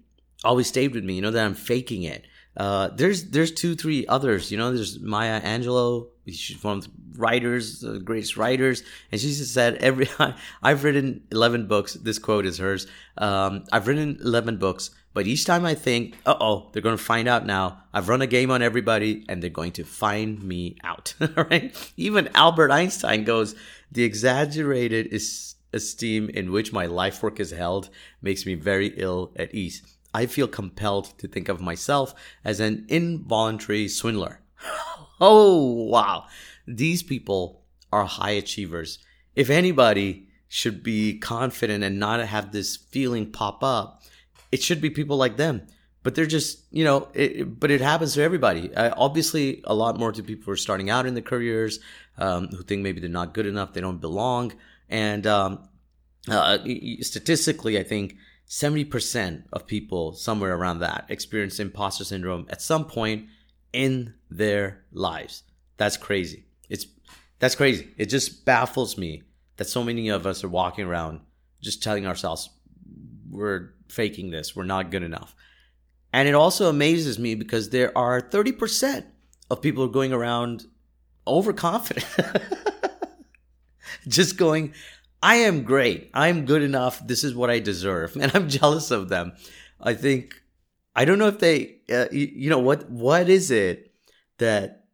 always 0.44 0.68
stayed 0.68 0.94
with 0.94 1.04
me. 1.04 1.16
You 1.16 1.22
know 1.22 1.32
that 1.32 1.46
I'm 1.46 1.56
faking 1.56 2.04
it. 2.04 2.26
Uh, 2.56 2.88
there's 2.88 3.32
there's 3.32 3.52
two 3.52 3.76
three 3.76 4.08
others. 4.08 4.52
You 4.52 4.58
know, 4.58 4.74
there's 4.74 5.00
Maya 5.00 5.42
Angelou. 5.42 6.08
She's 6.28 6.64
one 6.64 6.78
of 6.78 6.84
the 6.86 6.92
writers, 7.18 7.82
the 7.82 8.00
greatest 8.00 8.38
writers, 8.38 8.84
and 9.12 9.20
she 9.20 9.28
just 9.28 9.54
said 9.54 9.76
every 9.76 10.08
I've 10.64 10.86
written 10.86 11.24
eleven 11.32 11.68
books. 11.68 11.94
This 11.96 12.18
quote 12.18 12.46
is 12.46 12.58
hers. 12.58 12.88
Um, 13.18 13.66
I've 13.74 13.88
written 13.88 14.20
eleven 14.22 14.56
books, 14.56 14.92
but 15.16 15.28
each 15.28 15.46
time 15.46 15.64
I 15.64 15.76
think, 15.76 16.14
uh 16.26 16.36
oh, 16.42 16.70
they're 16.72 16.82
going 16.82 16.98
to 16.98 17.04
find 17.04 17.30
out 17.30 17.46
now. 17.46 17.84
I've 17.94 18.10
run 18.10 18.22
a 18.22 18.28
game 18.28 18.52
on 18.52 18.62
everybody, 18.62 19.26
and 19.30 19.42
they're 19.42 19.50
going 19.50 19.72
to 19.72 19.86
find 19.86 20.44
me 20.44 20.76
out. 20.84 21.16
right? 21.38 21.94
Even 21.96 22.30
Albert 22.36 22.70
Einstein 22.70 23.24
goes 23.24 23.56
the 23.90 24.04
exaggerated 24.04 25.18
esteem 25.72 26.30
in 26.30 26.52
which 26.52 26.74
my 26.74 26.86
life 26.86 27.24
work 27.24 27.40
is 27.40 27.52
held 27.52 27.90
makes 28.22 28.46
me 28.46 28.56
very 28.56 28.88
ill 28.98 29.32
at 29.38 29.56
ease. 29.56 29.82
I 30.14 30.26
feel 30.26 30.50
compelled 30.50 31.18
to 31.20 31.30
think 31.30 31.48
of 31.48 31.62
myself 31.62 32.14
as 32.44 32.60
an 32.60 32.86
involuntary 32.90 33.88
swindler. 33.88 34.42
oh, 35.22 35.86
wow. 35.86 36.26
These 36.68 37.04
people 37.04 37.64
are 37.90 38.04
high 38.04 38.32
achievers. 38.32 39.00
If 39.34 39.50
anybody 39.50 40.28
should 40.50 40.84
be 40.84 41.18
confident 41.20 41.86
and 41.86 42.00
not 42.00 42.20
have 42.20 42.52
this 42.52 42.76
feeling 42.76 43.32
pop 43.32 43.64
up, 43.64 44.02
it 44.52 44.62
should 44.62 44.82
be 44.82 44.90
people 44.90 45.18
like 45.18 45.38
them. 45.38 45.68
But 46.04 46.14
they're 46.14 46.28
just, 46.28 46.60
you 46.70 46.84
know, 46.84 47.08
it, 47.14 47.60
but 47.60 47.72
it 47.72 47.82
happens 47.82 48.14
to 48.14 48.22
everybody. 48.22 48.74
Uh, 48.76 48.94
obviously, 48.96 49.64
a 49.64 49.74
lot 49.74 49.98
more 49.98 50.12
to 50.12 50.22
people 50.22 50.46
who 50.46 50.52
are 50.52 50.58
starting 50.58 50.92
out 50.92 51.08
in 51.08 51.16
their 51.16 51.24
careers, 51.24 51.80
um, 52.20 52.48
who 52.50 52.62
think 52.62 52.84
maybe 52.84 53.00
they're 53.00 53.10
not 53.10 53.34
good 53.34 53.48
enough, 53.48 53.74
they 53.74 53.82
don't 53.82 54.00
belong. 54.00 54.54
And 54.88 55.26
um, 55.26 55.68
uh, 56.30 56.60
statistically, 57.02 57.80
I 57.80 57.84
think 57.84 58.18
70% 58.48 59.46
of 59.52 59.66
people, 59.66 60.14
somewhere 60.14 60.56
around 60.56 60.80
that, 60.80 61.06
experience 61.10 61.60
imposter 61.60 62.04
syndrome 62.04 62.46
at 62.50 62.62
some 62.62 62.86
point 62.86 63.28
in 63.74 64.14
their 64.30 64.84
lives. 64.92 65.44
That's 65.78 65.98
crazy. 65.98 66.46
It's 66.70 66.86
that's 67.40 67.56
crazy. 67.56 67.90
It 67.98 68.06
just 68.06 68.46
baffles 68.46 68.98
me 68.98 69.24
that 69.58 69.66
so 69.66 69.84
many 69.84 70.10
of 70.10 70.26
us 70.26 70.44
are 70.44 70.50
walking 70.50 70.86
around 70.86 71.20
just 71.62 71.84
telling 71.84 72.08
ourselves 72.08 72.50
we're 73.30 73.74
faking 73.88 74.32
this, 74.32 74.56
we're 74.56 74.64
not 74.64 74.92
good 74.92 75.04
enough. 75.04 75.36
And 76.14 76.28
it 76.30 76.36
also 76.36 76.70
amazes 76.70 77.20
me 77.20 77.36
because 77.36 77.70
there 77.70 77.96
are 77.98 78.22
30% 78.22 79.06
of 79.52 79.62
people 79.62 79.84
are 79.84 79.90
going 79.90 80.14
around 80.14 80.66
overconfident. 81.28 82.06
Just 84.08 84.38
going, 84.38 84.74
I 85.22 85.36
am 85.38 85.64
great. 85.64 86.10
I'm 86.14 86.46
good 86.46 86.62
enough. 86.62 87.06
This 87.06 87.24
is 87.24 87.36
what 87.36 87.50
I 87.50 87.60
deserve. 87.60 88.16
And 88.22 88.32
I'm 88.34 88.48
jealous 88.48 88.92
of 88.92 89.10
them. 89.10 89.34
I 89.82 89.94
think, 89.94 90.42
I 90.96 91.04
don't 91.04 91.20
know 91.20 91.28
if 91.28 91.40
they, 91.40 91.80
uh, 91.92 92.06
you, 92.12 92.32
you 92.34 92.50
know, 92.50 92.60
what, 92.60 92.90
what 92.90 93.28
is 93.28 93.52
it 93.52 93.92
that 94.38 94.86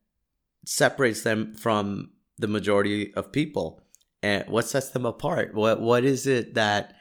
separates 0.66 1.22
them 1.22 1.54
from 1.54 2.12
the 2.40 2.48
majority 2.48 3.14
of 3.14 3.32
people? 3.32 3.84
And 4.24 4.48
what 4.48 4.68
sets 4.68 4.90
them 4.90 5.06
apart? 5.06 5.54
What, 5.54 5.82
what 5.82 6.04
is 6.04 6.28
it 6.28 6.54
that 6.56 6.96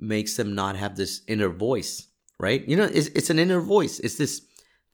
makes 0.00 0.36
them 0.36 0.54
not 0.54 0.76
have 0.76 0.96
this 0.96 1.22
inner 1.26 1.48
voice? 1.48 2.06
Right? 2.40 2.66
You 2.68 2.76
know, 2.76 2.84
it's, 2.84 3.08
it's 3.08 3.30
an 3.30 3.38
inner 3.38 3.60
voice. 3.60 3.98
It's 3.98 4.16
this, 4.16 4.42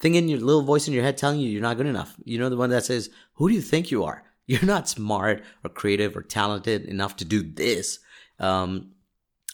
thing 0.00 0.14
in 0.14 0.28
your 0.28 0.40
little 0.40 0.62
voice 0.62 0.86
in 0.86 0.94
your 0.94 1.02
head 1.02 1.16
telling 1.16 1.40
you 1.40 1.48
you're 1.48 1.62
not 1.62 1.76
good 1.76 1.86
enough. 1.86 2.14
You 2.24 2.38
know, 2.38 2.48
the 2.48 2.56
one 2.56 2.70
that 2.70 2.84
says, 2.84 3.10
Who 3.34 3.48
do 3.48 3.54
you 3.54 3.62
think 3.62 3.90
you 3.90 4.04
are? 4.04 4.22
You're 4.46 4.62
not 4.62 4.90
smart 4.90 5.42
or 5.64 5.70
creative 5.70 6.14
or 6.14 6.22
talented 6.22 6.84
enough 6.84 7.16
to 7.16 7.24
do 7.24 7.42
this. 7.42 7.98
Um, 8.38 8.90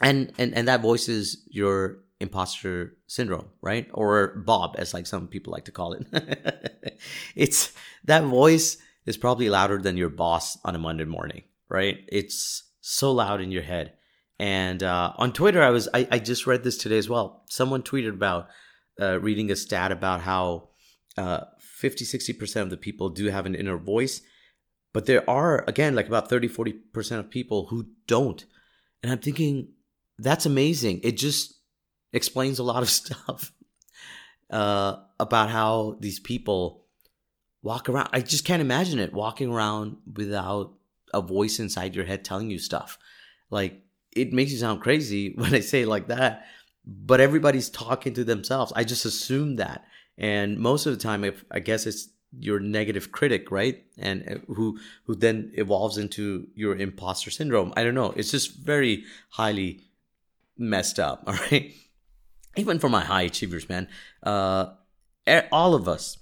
and, 0.02 0.33
and, 0.37 0.52
and 0.52 0.66
that 0.66 0.83
voice 0.83 1.09
is 1.09 1.45
your 1.49 1.99
imposter 2.19 2.97
syndrome, 3.07 3.50
right? 3.62 3.88
Or 3.95 4.42
Bob, 4.45 4.75
as 4.78 4.92
like 4.92 5.07
some 5.07 5.28
people 5.28 5.52
like 5.52 5.66
to 5.66 5.71
call 5.71 5.92
it. 5.92 6.99
it's 7.37 7.73
that 8.02 8.25
voice 8.25 8.78
is 9.07 9.16
probably 9.16 9.49
louder 9.49 9.78
than 9.78 9.97
your 9.97 10.09
boss 10.11 10.59
on 10.64 10.75
a 10.75 10.78
Monday 10.78 11.04
morning, 11.04 11.45
right? 11.69 11.99
It's 12.09 12.64
so 12.80 13.12
loud 13.12 13.40
in 13.40 13.52
your 13.52 13.62
head. 13.62 13.92
And 14.41 14.83
uh, 14.83 15.13
on 15.19 15.35
Twitter, 15.35 15.63
I 15.63 15.69
was 15.69 15.87
I, 15.93 16.09
I, 16.11 16.19
just 16.19 16.47
read 16.47 16.65
this 16.65 16.79
today 16.79 16.97
as 16.97 17.11
well. 17.11 17.45
Someone 17.51 17.83
tweeted 17.83 18.15
about 18.15 18.49
uh, 18.99 19.21
reading 19.21 19.51
a 19.51 19.57
stat 19.57 19.93
about 19.93 20.23
how 20.23 20.71
uh, 21.19 21.41
50, 21.59 22.07
60% 22.07 22.63
of 22.63 22.71
the 22.71 22.79
people 22.79 23.11
do 23.11 23.27
have 23.27 23.45
an 23.45 23.55
inner 23.55 23.77
voice, 23.77 24.23
but 24.95 25.05
there 25.05 25.29
are, 25.29 25.63
again, 25.69 25.95
like 25.95 26.07
about 26.07 26.31
30, 26.31 26.49
40% 26.49 27.19
of 27.19 27.29
people 27.29 27.67
who 27.67 27.89
don't. 28.07 28.47
And 29.03 29.13
I'm 29.13 29.19
thinking, 29.19 29.73
that's 30.19 30.47
amazing. 30.47 31.01
It 31.03 31.19
just 31.19 31.61
explains 32.15 32.59
a 32.59 32.65
lot 32.65 32.83
of 32.83 32.89
stuff 32.89 33.53
uh, 34.49 34.97
about 35.19 35.51
how 35.51 35.99
these 36.01 36.19
people 36.19 36.87
walk 37.63 37.91
around. 37.91 38.09
I 38.15 38.23
just 38.23 38.47
can't 38.47 38.63
imagine 38.63 39.01
it 39.01 39.13
walking 39.13 39.51
around 39.53 39.99
without 40.17 40.73
a 41.13 41.21
voice 41.21 41.59
inside 41.59 41.95
your 41.95 42.07
head 42.07 42.25
telling 42.25 42.49
you 42.49 42.59
stuff. 42.59 42.99
Like, 43.51 43.83
it 44.12 44.33
makes 44.33 44.52
you 44.52 44.59
sound 44.59 44.81
crazy 44.81 45.33
when 45.37 45.55
I 45.55 45.61
say 45.61 45.83
it 45.83 45.88
like 45.88 46.09
that, 46.09 46.47
but 46.87 47.21
everybody's 47.21 47.71
talking 47.71 48.14
to 48.14 48.25
themselves. 48.25 48.73
I 48.75 48.85
just 48.85 49.05
assume 49.05 49.57
that. 49.57 49.85
And 50.19 50.59
most 50.59 50.87
of 50.87 50.93
the 50.93 51.02
time, 51.02 51.25
if 51.25 51.45
I 51.50 51.61
guess 51.61 51.87
it's 51.87 52.09
your 52.38 52.61
negative 52.61 53.11
critic, 53.12 53.50
right? 53.50 53.85
And 53.99 54.29
uh, 54.29 54.52
who 54.55 54.79
who 55.05 55.14
then 55.14 55.52
evolves 55.55 55.99
into 55.99 56.47
your 56.55 56.76
imposter 56.76 57.31
syndrome. 57.31 57.73
I 57.76 57.83
don't 57.83 57.95
know. 57.95 58.12
It's 58.17 58.31
just 58.31 58.57
very 58.59 59.05
highly 59.31 59.81
messed 60.57 60.99
up. 61.00 61.25
All 61.26 61.35
right. 61.35 61.73
Even 62.57 62.79
for 62.79 62.88
my 62.88 63.05
high 63.05 63.23
achievers, 63.23 63.69
man. 63.69 63.88
Uh, 64.23 64.71
all 65.52 65.75
of 65.75 65.87
us, 65.87 66.19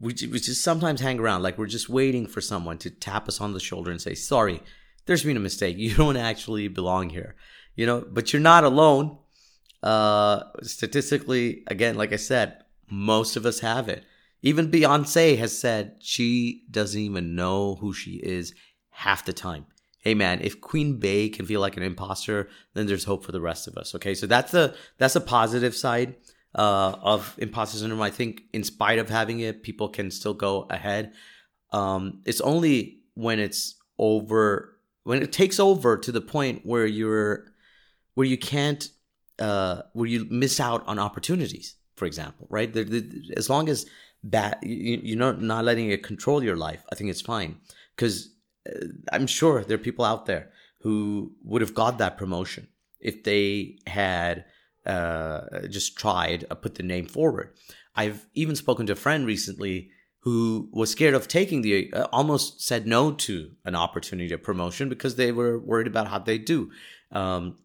we, 0.00 0.14
we 0.30 0.40
just 0.40 0.62
sometimes 0.62 1.02
hang 1.02 1.20
around 1.20 1.42
like 1.42 1.58
we're 1.58 1.66
just 1.66 1.90
waiting 1.90 2.26
for 2.26 2.40
someone 2.40 2.78
to 2.78 2.90
tap 2.90 3.28
us 3.28 3.40
on 3.40 3.52
the 3.52 3.60
shoulder 3.60 3.90
and 3.90 4.00
say, 4.00 4.14
"Sorry, 4.14 4.62
there's 5.10 5.24
been 5.24 5.36
a 5.36 5.40
mistake. 5.40 5.76
You 5.76 5.94
don't 5.94 6.16
actually 6.16 6.68
belong 6.68 7.10
here." 7.10 7.34
You 7.74 7.86
know, 7.86 8.04
but 8.08 8.32
you're 8.32 8.40
not 8.40 8.64
alone. 8.64 9.18
Uh, 9.82 10.44
statistically, 10.62 11.62
again, 11.66 11.96
like 11.96 12.12
I 12.12 12.16
said, 12.16 12.62
most 12.90 13.36
of 13.36 13.46
us 13.46 13.60
have 13.60 13.88
it. 13.88 14.04
Even 14.42 14.70
Beyonce 14.70 15.36
has 15.38 15.58
said 15.58 15.96
she 16.00 16.64
doesn't 16.70 17.00
even 17.00 17.34
know 17.34 17.76
who 17.76 17.92
she 17.92 18.12
is 18.12 18.54
half 18.90 19.24
the 19.24 19.32
time. 19.32 19.66
Hey 19.98 20.14
man, 20.14 20.40
if 20.42 20.60
Queen 20.60 20.98
Bey 20.98 21.28
can 21.28 21.44
feel 21.44 21.60
like 21.60 21.76
an 21.76 21.82
imposter, 21.82 22.48
then 22.74 22.86
there's 22.86 23.04
hope 23.04 23.24
for 23.24 23.32
the 23.32 23.40
rest 23.40 23.68
of 23.68 23.76
us. 23.76 23.94
Okay, 23.94 24.14
so 24.14 24.26
that's 24.26 24.52
the 24.52 24.74
that's 24.98 25.16
a 25.16 25.20
positive 25.20 25.74
side 25.74 26.16
uh, 26.54 26.94
of 27.02 27.34
imposter 27.38 27.78
syndrome. 27.78 28.00
I 28.00 28.10
think, 28.10 28.42
in 28.52 28.64
spite 28.64 28.98
of 28.98 29.10
having 29.10 29.40
it, 29.40 29.62
people 29.62 29.88
can 29.88 30.10
still 30.10 30.34
go 30.34 30.66
ahead. 30.70 31.12
Um, 31.72 32.22
it's 32.24 32.40
only 32.40 33.00
when 33.14 33.38
it's 33.38 33.76
over, 33.98 34.78
when 35.04 35.22
it 35.22 35.32
takes 35.32 35.58
over 35.58 35.96
to 35.96 36.12
the 36.12 36.20
point 36.20 36.64
where 36.64 36.86
you're, 36.86 37.46
where 38.14 38.26
you 38.26 38.38
can't, 38.38 38.88
uh, 39.38 39.82
where 39.92 40.06
you 40.06 40.26
miss 40.30 40.60
out 40.60 40.86
on 40.86 40.98
opportunities. 40.98 41.76
For 41.96 42.06
example, 42.06 42.46
right? 42.48 42.72
The, 42.72 42.84
the, 42.84 43.34
as 43.36 43.50
long 43.50 43.68
as 43.68 43.84
that 44.24 44.62
you, 44.62 45.00
you're 45.02 45.18
not 45.18 45.42
not 45.42 45.64
letting 45.64 45.90
it 45.90 46.02
control 46.02 46.42
your 46.42 46.56
life, 46.56 46.82
I 46.90 46.94
think 46.94 47.10
it's 47.10 47.20
fine. 47.20 47.56
Because 47.94 48.30
uh, 48.66 48.86
I'm 49.12 49.26
sure 49.26 49.64
there 49.64 49.74
are 49.74 49.78
people 49.78 50.04
out 50.04 50.24
there 50.24 50.50
who 50.80 51.32
would 51.44 51.60
have 51.60 51.74
got 51.74 51.98
that 51.98 52.16
promotion 52.16 52.68
if 53.00 53.22
they 53.24 53.78
had 53.86 54.46
uh, 54.86 55.66
just 55.68 55.96
tried 55.96 56.46
uh, 56.50 56.54
put 56.54 56.76
the 56.76 56.82
name 56.82 57.06
forward. 57.06 57.52
I've 57.94 58.26
even 58.34 58.56
spoken 58.56 58.86
to 58.86 58.94
a 58.94 58.96
friend 58.96 59.26
recently 59.26 59.90
who 60.20 60.68
was 60.72 60.90
scared 60.90 61.14
of 61.14 61.28
taking 61.28 61.62
the 61.62 61.92
uh, 61.92 62.06
almost 62.12 62.60
said 62.60 62.86
no 62.86 63.12
to 63.12 63.50
an 63.64 63.74
opportunity 63.74 64.32
of 64.34 64.42
promotion 64.42 64.88
because 64.88 65.16
they 65.16 65.32
were 65.32 65.58
worried 65.58 65.86
about 65.86 66.08
how 66.08 66.18
they 66.18 66.38
do. 66.38 66.70
Um, 67.12 67.56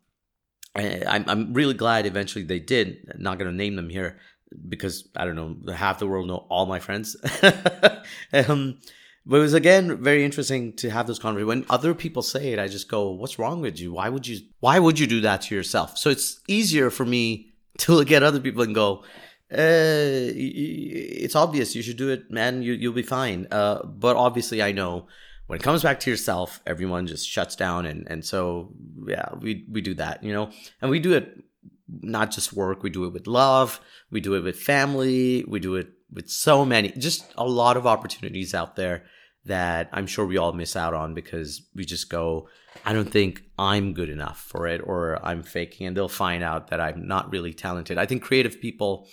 I'm 0.76 1.26
I'm 1.28 1.54
really 1.54 1.74
glad 1.74 2.06
eventually 2.06 2.44
they 2.44 2.60
did. 2.60 3.14
not 3.18 3.38
going 3.38 3.50
to 3.50 3.56
name 3.56 3.76
them 3.76 3.90
here 3.90 4.20
because 4.68 5.08
I 5.16 5.26
don't 5.26 5.36
know 5.36 5.74
half 5.74 6.00
the 6.00 6.08
world 6.08 6.28
know 6.28 6.46
all 6.50 6.66
my 6.66 6.80
friends. 6.80 7.16
um, 8.34 8.80
but 9.26 9.38
it 9.38 9.40
was 9.40 9.54
again 9.54 10.02
very 10.04 10.24
interesting 10.24 10.74
to 10.74 10.90
have 10.90 11.08
this 11.08 11.20
conversation. 11.20 11.48
When 11.48 11.66
other 11.70 11.94
people 11.94 12.22
say 12.22 12.54
it, 12.54 12.60
I 12.60 12.68
just 12.68 12.90
go, 12.90 13.12
"What's 13.12 13.40
wrong 13.40 13.62
with 13.62 13.80
you? 13.80 13.94
Why 13.94 14.10
would 14.10 14.28
you? 14.28 14.40
Why 14.60 14.80
would 14.80 15.00
you 15.00 15.08
do 15.08 15.22
that 15.22 15.42
to 15.44 15.56
yourself?" 15.56 15.98
So 15.98 16.10
it's 16.10 16.40
easier 16.48 16.90
for 16.90 17.06
me 17.06 17.50
to 17.80 17.94
look 17.94 18.12
at 18.12 18.24
other 18.24 18.40
people 18.40 18.64
and 18.64 18.76
go, 18.76 19.04
uh, 19.52 20.32
"It's 20.36 21.36
obvious. 21.36 21.76
You 21.76 21.82
should 21.82 21.98
do 21.98 22.10
it, 22.10 22.32
man. 22.32 22.62
You 22.62 22.74
you'll 22.74 22.94
be 22.94 23.04
fine." 23.04 23.48
Uh, 23.52 23.84
but 23.86 24.16
obviously, 24.16 24.62
I 24.62 24.72
know 24.72 25.08
when 25.48 25.60
it 25.60 25.64
comes 25.64 25.84
back 25.84 26.00
to 26.02 26.10
yourself, 26.10 26.62
everyone 26.66 27.08
just 27.08 27.30
shuts 27.30 27.56
down, 27.56 27.86
and 27.86 28.08
and 28.10 28.26
so 28.26 28.74
yeah, 29.08 29.30
we 29.40 29.66
we 29.70 29.82
do 29.82 29.94
that, 29.96 30.24
you 30.24 30.34
know, 30.34 30.50
and 30.82 30.90
we 30.90 31.00
do 31.00 31.14
it 31.14 31.44
not 31.88 32.32
just 32.32 32.54
work. 32.54 32.82
We 32.82 32.90
do 32.90 33.06
it 33.06 33.14
with 33.14 33.28
love. 33.28 33.80
We 34.10 34.20
do 34.20 34.34
it 34.34 34.44
with 34.44 34.60
family. 34.60 35.46
We 35.48 35.60
do 35.60 35.76
it 35.76 35.90
with 36.12 36.30
so 36.30 36.66
many, 36.66 36.90
just 36.92 37.32
a 37.38 37.48
lot 37.48 37.78
of 37.78 37.86
opportunities 37.86 38.54
out 38.54 38.76
there 38.76 39.04
that 39.46 39.90
I'm 39.94 40.08
sure 40.08 40.26
we 40.26 40.38
all 40.38 40.54
miss 40.54 40.76
out 40.76 40.94
on 40.94 41.14
because 41.14 41.62
we 41.76 41.86
just 41.86 42.10
go, 42.10 42.50
I 42.86 42.94
don't 42.94 43.10
think 43.10 43.44
I'm 43.60 43.94
good 43.94 44.10
enough 44.10 44.42
for 44.42 44.68
it 44.68 44.82
or 44.84 45.20
I'm 45.24 45.44
faking 45.44 45.88
and 45.88 45.96
they'll 45.96 46.08
find 46.08 46.44
out 46.44 46.70
that 46.70 46.82
I'm 46.82 47.08
not 47.08 47.32
really 47.32 47.54
talented. 47.54 47.98
I 47.98 48.06
think 48.06 48.24
creative 48.24 48.60
people 48.60 49.08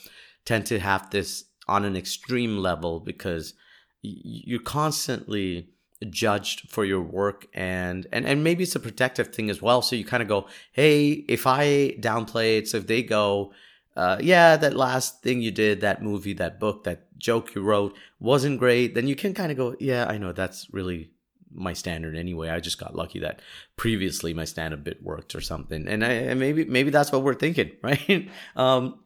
tend 0.44 0.66
to 0.66 0.80
have 0.80 1.10
this 1.10 1.44
on 1.68 1.84
an 1.84 1.96
extreme 1.96 2.58
level 2.58 3.00
because 3.00 3.54
you're 4.02 4.60
constantly 4.60 5.68
judged 6.10 6.68
for 6.68 6.84
your 6.84 7.00
work 7.00 7.46
and 7.54 8.08
and 8.10 8.26
and 8.26 8.42
maybe 8.42 8.64
it's 8.64 8.74
a 8.74 8.80
protective 8.80 9.32
thing 9.32 9.48
as 9.48 9.62
well 9.62 9.80
so 9.80 9.94
you 9.94 10.04
kind 10.04 10.20
of 10.20 10.28
go 10.28 10.48
hey 10.72 11.10
if 11.28 11.46
i 11.46 11.94
downplay 12.00 12.58
it 12.58 12.66
so 12.66 12.78
if 12.78 12.88
they 12.88 13.04
go 13.04 13.52
uh, 13.96 14.18
yeah, 14.20 14.56
that 14.56 14.74
last 14.74 15.22
thing 15.22 15.42
you 15.42 15.50
did, 15.50 15.80
that 15.80 16.02
movie, 16.02 16.32
that 16.34 16.58
book, 16.58 16.84
that 16.84 17.06
joke 17.18 17.54
you 17.54 17.62
wrote 17.62 17.96
wasn't 18.18 18.58
great, 18.58 18.94
then 18.94 19.06
you 19.06 19.14
can 19.14 19.34
kind 19.34 19.50
of 19.50 19.58
go, 19.58 19.76
yeah, 19.78 20.06
I 20.08 20.18
know 20.18 20.32
that's 20.32 20.66
really 20.72 21.10
my 21.54 21.72
standard 21.74 22.16
anyway. 22.16 22.48
I 22.48 22.60
just 22.60 22.78
got 22.78 22.94
lucky 22.94 23.20
that 23.20 23.40
previously 23.76 24.32
my 24.32 24.44
stand 24.44 24.72
up 24.72 24.84
bit 24.84 25.02
worked 25.02 25.34
or 25.34 25.40
something. 25.40 25.86
And, 25.86 26.04
I, 26.04 26.12
and 26.12 26.40
maybe, 26.40 26.64
maybe 26.64 26.90
that's 26.90 27.12
what 27.12 27.22
we're 27.22 27.34
thinking, 27.34 27.72
right? 27.82 28.30
Um, 28.56 29.00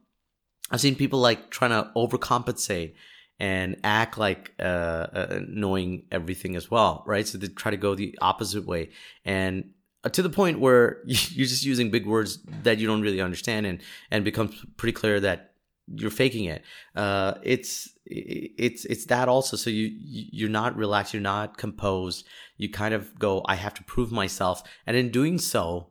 I've 0.70 0.80
seen 0.80 0.96
people 0.96 1.20
like 1.20 1.50
trying 1.50 1.70
to 1.70 1.90
overcompensate 1.96 2.94
and 3.38 3.76
act 3.84 4.16
like 4.16 4.52
uh, 4.58 4.62
uh, 4.62 5.40
knowing 5.46 6.04
everything 6.10 6.56
as 6.56 6.70
well, 6.70 7.02
right? 7.06 7.26
So 7.26 7.38
they 7.38 7.48
try 7.48 7.70
to 7.70 7.76
go 7.76 7.94
the 7.94 8.16
opposite 8.20 8.66
way. 8.66 8.90
And 9.24 9.72
to 10.08 10.22
the 10.22 10.30
point 10.30 10.60
where 10.60 11.02
you're 11.06 11.46
just 11.46 11.64
using 11.64 11.90
big 11.90 12.06
words 12.06 12.38
that 12.62 12.78
you 12.78 12.86
don't 12.86 13.02
really 13.02 13.20
understand 13.20 13.66
and 13.66 13.80
and 14.10 14.24
becomes 14.24 14.64
pretty 14.76 14.92
clear 14.92 15.20
that 15.20 15.52
you're 15.88 16.10
faking 16.10 16.46
it. 16.46 16.62
Uh, 16.94 17.34
it's 17.42 17.88
it's 18.04 18.84
it's 18.86 19.06
that 19.06 19.28
also. 19.28 19.56
So 19.56 19.70
you 19.70 19.90
you're 19.92 20.50
not 20.50 20.76
relaxed 20.76 21.14
you're 21.14 21.22
not 21.22 21.58
composed. 21.58 22.26
You 22.56 22.70
kind 22.70 22.94
of 22.94 23.18
go 23.18 23.42
i 23.46 23.54
have 23.54 23.74
to 23.74 23.84
prove 23.84 24.10
myself. 24.12 24.62
And 24.86 24.96
in 24.96 25.10
doing 25.10 25.38
so 25.38 25.88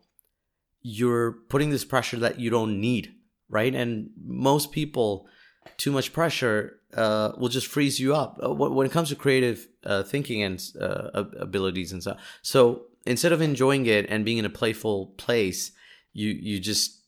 you're 0.82 1.32
putting 1.50 1.72
this 1.72 1.84
pressure 1.84 2.18
that 2.18 2.40
you 2.40 2.52
don't 2.52 2.80
need 2.80 3.16
right? 3.50 3.74
And 3.74 4.10
most 4.24 4.72
people 4.72 5.28
too 5.78 5.92
much 5.92 6.14
pressure 6.14 6.80
uh, 6.94 7.32
will 7.38 7.50
just 7.50 7.68
freeze 7.68 8.00
you 8.00 8.16
up 8.16 8.40
uh, 8.44 8.54
when 8.54 8.86
it 8.86 8.92
comes 8.92 9.10
to 9.10 9.16
creative 9.16 9.68
uh, 9.84 10.04
thinking 10.04 10.44
and 10.44 10.64
uh, 10.80 11.24
abilities 11.40 11.92
and 11.92 12.02
stuff 12.02 12.20
so 12.42 12.84
instead 13.06 13.32
of 13.32 13.42
enjoying 13.42 13.86
it 13.86 14.06
and 14.10 14.26
being 14.26 14.38
in 14.38 14.46
a 14.46 14.50
playful 14.50 15.08
place, 15.18 15.72
you 16.14 16.30
you 16.30 16.60
just 16.60 17.02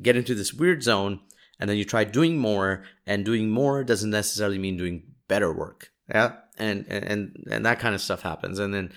get 0.00 0.16
into 0.16 0.34
this 0.34 0.52
weird 0.52 0.82
zone 0.82 1.20
and 1.60 1.70
then 1.70 1.76
you 1.76 1.84
try 1.84 2.04
doing 2.04 2.38
more 2.38 2.84
and 3.06 3.24
doing 3.24 3.50
more 3.50 3.84
doesn't 3.84 4.10
necessarily 4.10 4.58
mean 4.58 4.76
doing 4.76 5.02
better 5.28 5.52
work. 5.52 5.90
Yeah. 6.08 6.36
And 6.58 6.86
and 6.88 7.46
and 7.50 7.66
that 7.66 7.80
kind 7.80 7.94
of 7.94 8.00
stuff 8.00 8.22
happens 8.22 8.58
and 8.58 8.72
then 8.72 8.92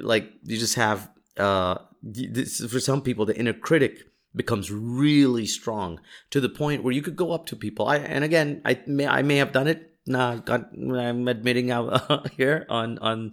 like 0.00 0.30
you 0.44 0.58
just 0.58 0.76
have 0.76 1.10
uh 1.36 1.78
this, 2.02 2.64
for 2.64 2.78
some 2.78 3.02
people 3.02 3.26
the 3.26 3.36
inner 3.36 3.52
critic 3.52 3.98
becomes 4.34 4.70
really 4.70 5.46
strong 5.46 6.00
to 6.30 6.40
the 6.40 6.48
point 6.48 6.84
where 6.84 6.92
you 6.92 7.02
could 7.02 7.16
go 7.16 7.32
up 7.32 7.46
to 7.46 7.56
people 7.56 7.88
I 7.88 7.96
and 7.96 8.22
again 8.22 8.62
I 8.64 8.80
may 8.86 9.06
I 9.08 9.22
may 9.22 9.36
have 9.36 9.52
done 9.52 9.66
it 9.66 9.91
Nah, 10.06 10.36
got, 10.36 10.70
I'm 10.72 11.28
admitting 11.28 11.70
out 11.76 12.30
here 12.32 12.66
on 12.68 12.98
on 12.98 13.32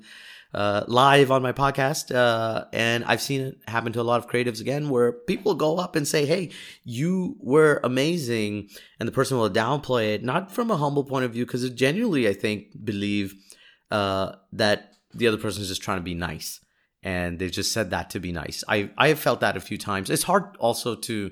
uh, 0.54 0.84
live 0.88 1.30
on 1.32 1.42
my 1.42 1.52
podcast, 1.52 2.14
uh, 2.14 2.66
and 2.74 3.04
I've 3.06 3.22
seen 3.22 3.42
it 3.42 3.58
happen 3.68 3.94
to 3.94 4.02
a 4.02 4.04
lot 4.04 4.20
of 4.20 4.30
creatives 4.30 4.60
again, 4.60 4.90
where 4.90 5.12
people 5.12 5.54
go 5.54 5.78
up 5.78 5.96
and 5.96 6.08
say, 6.08 6.26
"Hey, 6.26 6.52
you 6.84 7.38
were 7.40 7.80
amazing," 7.84 8.70
and 9.00 9.08
the 9.08 9.12
person 9.12 9.38
will 9.38 9.50
downplay 9.50 10.16
it, 10.16 10.24
not 10.24 10.52
from 10.52 10.72
a 10.72 10.78
humble 10.78 11.04
point 11.04 11.26
of 11.26 11.34
view, 11.34 11.46
because 11.46 11.70
genuinely, 11.72 12.28
I 12.28 12.34
think, 12.34 12.84
believe 12.84 13.36
uh, 13.92 14.34
that 14.54 14.94
the 15.14 15.28
other 15.28 15.38
person 15.38 15.62
is 15.62 15.70
just 15.70 15.84
trying 15.84 16.00
to 16.00 16.04
be 16.04 16.16
nice, 16.16 16.60
and 17.04 17.38
they 17.38 17.50
just 17.50 17.72
said 17.72 17.92
that 17.92 18.10
to 18.12 18.20
be 18.20 18.32
nice. 18.32 18.64
I 18.68 18.90
I 18.98 19.10
have 19.10 19.20
felt 19.20 19.42
that 19.42 19.58
a 19.58 19.62
few 19.62 19.78
times. 19.78 20.10
It's 20.10 20.24
hard 20.24 20.56
also 20.58 20.96
to 20.96 21.32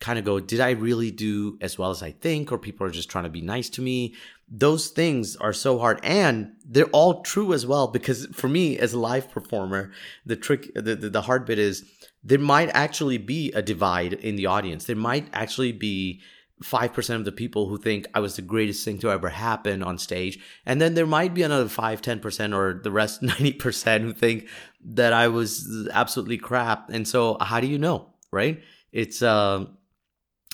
kind 0.00 0.18
of 0.18 0.24
go, 0.24 0.40
did 0.40 0.60
I 0.60 0.70
really 0.70 1.10
do 1.10 1.56
as 1.60 1.78
well 1.78 1.90
as 1.90 2.02
I 2.02 2.10
think, 2.10 2.52
or 2.52 2.58
people 2.58 2.86
are 2.86 2.90
just 2.90 3.08
trying 3.08 3.24
to 3.24 3.30
be 3.30 3.40
nice 3.40 3.68
to 3.70 3.82
me? 3.82 4.14
Those 4.48 4.88
things 4.88 5.36
are 5.36 5.52
so 5.52 5.78
hard, 5.78 6.00
and 6.02 6.52
they're 6.64 6.86
all 6.86 7.22
true 7.22 7.52
as 7.52 7.66
well. 7.66 7.88
Because 7.88 8.26
for 8.26 8.48
me, 8.48 8.78
as 8.78 8.92
a 8.92 8.98
live 8.98 9.30
performer, 9.30 9.92
the 10.24 10.36
trick, 10.36 10.72
the, 10.74 10.94
the, 10.94 11.10
the 11.10 11.22
hard 11.22 11.46
bit 11.46 11.58
is 11.58 11.84
there 12.22 12.38
might 12.38 12.68
actually 12.70 13.18
be 13.18 13.52
a 13.52 13.62
divide 13.62 14.12
in 14.12 14.36
the 14.36 14.46
audience. 14.46 14.84
There 14.84 14.96
might 14.96 15.28
actually 15.32 15.72
be 15.72 16.20
5% 16.62 17.14
of 17.14 17.24
the 17.24 17.32
people 17.32 17.68
who 17.68 17.76
think 17.76 18.06
I 18.14 18.20
was 18.20 18.36
the 18.36 18.42
greatest 18.42 18.84
thing 18.84 18.98
to 19.00 19.10
ever 19.10 19.28
happen 19.28 19.82
on 19.82 19.98
stage. 19.98 20.38
And 20.64 20.80
then 20.80 20.94
there 20.94 21.06
might 21.06 21.34
be 21.34 21.42
another 21.42 21.68
5, 21.68 22.00
10% 22.00 22.54
or 22.54 22.80
the 22.82 22.90
rest 22.90 23.22
90% 23.22 24.00
who 24.00 24.12
think 24.12 24.48
that 24.84 25.12
I 25.12 25.28
was 25.28 25.88
absolutely 25.92 26.38
crap. 26.38 26.88
And 26.90 27.06
so 27.06 27.36
how 27.40 27.60
do 27.60 27.66
you 27.66 27.78
know, 27.78 28.10
right? 28.30 28.62
It's, 28.92 29.22
um, 29.22 29.76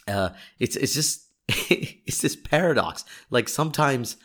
uh, 0.08 0.30
it's 0.58 0.76
it's 0.76 0.94
just 0.94 1.28
it's 2.06 2.21
this 2.21 2.37
paradox. 2.37 3.04
Like 3.30 3.49
sometimes 3.49 4.16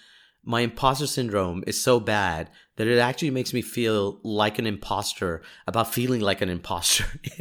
my 0.43 0.61
imposter 0.61 1.07
syndrome 1.07 1.63
is 1.67 1.79
so 1.79 1.99
bad 1.99 2.49
that 2.77 2.87
it 2.87 2.99
actually 2.99 3.31
makes 3.31 3.53
me 3.53 3.61
feel 3.61 4.19
like 4.23 4.59
an 4.59 4.65
imposter 4.65 5.41
about 5.67 5.93
feeling 5.93 6.21
like 6.21 6.41
an 6.41 6.49
imposter. 6.49 7.05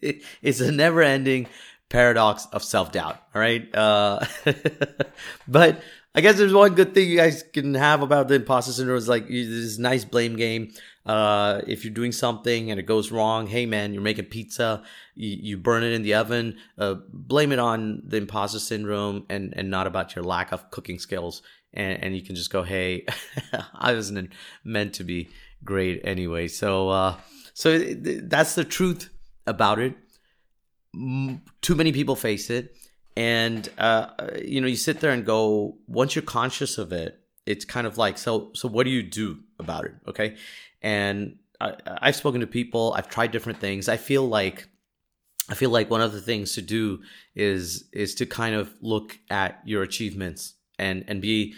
it's 0.00 0.60
a 0.60 0.70
never 0.70 1.02
ending 1.02 1.46
paradox 1.88 2.46
of 2.52 2.62
self 2.62 2.92
doubt. 2.92 3.20
All 3.34 3.40
right. 3.40 3.74
Uh, 3.74 4.20
but 5.48 5.80
I 6.14 6.20
guess 6.20 6.36
there's 6.36 6.52
one 6.52 6.74
good 6.74 6.94
thing 6.94 7.08
you 7.08 7.16
guys 7.16 7.42
can 7.42 7.74
have 7.74 8.02
about 8.02 8.28
the 8.28 8.34
imposter 8.34 8.72
syndrome 8.72 8.98
is 8.98 9.08
like 9.08 9.28
this 9.28 9.78
nice 9.78 10.04
blame 10.04 10.36
game. 10.36 10.72
Uh, 11.06 11.62
if 11.68 11.84
you're 11.84 11.94
doing 11.94 12.10
something 12.10 12.70
and 12.70 12.80
it 12.80 12.82
goes 12.84 13.12
wrong, 13.12 13.46
hey 13.46 13.64
man, 13.64 13.94
you're 13.94 14.02
making 14.02 14.24
pizza, 14.24 14.82
you, 15.14 15.36
you 15.40 15.56
burn 15.56 15.84
it 15.84 15.92
in 15.92 16.02
the 16.02 16.14
oven, 16.14 16.56
uh, 16.78 16.96
blame 17.12 17.52
it 17.52 17.60
on 17.60 18.02
the 18.04 18.16
imposter 18.16 18.58
syndrome 18.58 19.24
and, 19.28 19.54
and 19.56 19.70
not 19.70 19.86
about 19.86 20.16
your 20.16 20.24
lack 20.24 20.50
of 20.50 20.68
cooking 20.70 20.98
skills. 20.98 21.42
And, 21.72 22.02
and 22.02 22.16
you 22.16 22.22
can 22.22 22.34
just 22.34 22.50
go, 22.50 22.62
hey, 22.62 23.06
I 23.74 23.92
wasn't 23.92 24.32
meant 24.64 24.94
to 24.94 25.04
be 25.04 25.28
great 25.64 26.00
anyway. 26.04 26.48
So, 26.48 26.88
uh, 26.88 27.16
so 27.54 27.78
that's 27.78 28.56
the 28.56 28.64
truth 28.64 29.10
about 29.46 29.78
it. 29.78 29.94
Too 30.92 31.74
many 31.74 31.92
people 31.92 32.16
face 32.16 32.50
it. 32.50 32.74
And, 33.16 33.68
uh, 33.78 34.08
you 34.42 34.60
know, 34.60 34.66
you 34.66 34.76
sit 34.76 35.00
there 35.00 35.12
and 35.12 35.24
go, 35.24 35.78
once 35.86 36.14
you're 36.14 36.22
conscious 36.22 36.78
of 36.78 36.92
it, 36.92 37.20
it's 37.46 37.64
kind 37.64 37.86
of 37.86 37.96
like, 37.96 38.18
so, 38.18 38.50
so 38.54 38.68
what 38.68 38.84
do 38.84 38.90
you 38.90 39.02
do 39.02 39.38
about 39.58 39.84
it? 39.84 39.94
Okay. 40.08 40.36
And 40.86 41.38
I, 41.60 41.74
I've 42.00 42.14
spoken 42.14 42.42
to 42.42 42.46
people. 42.46 42.94
I've 42.96 43.08
tried 43.08 43.32
different 43.32 43.58
things. 43.58 43.88
I 43.88 43.96
feel 43.96 44.24
like 44.24 44.68
I 45.48 45.54
feel 45.54 45.70
like 45.70 45.90
one 45.90 46.00
of 46.00 46.12
the 46.12 46.20
things 46.20 46.52
to 46.54 46.62
do 46.62 47.00
is 47.34 47.88
is 47.92 48.14
to 48.16 48.26
kind 48.26 48.54
of 48.54 48.72
look 48.80 49.18
at 49.28 49.60
your 49.64 49.82
achievements 49.82 50.54
and 50.78 51.04
and 51.08 51.20
be 51.20 51.54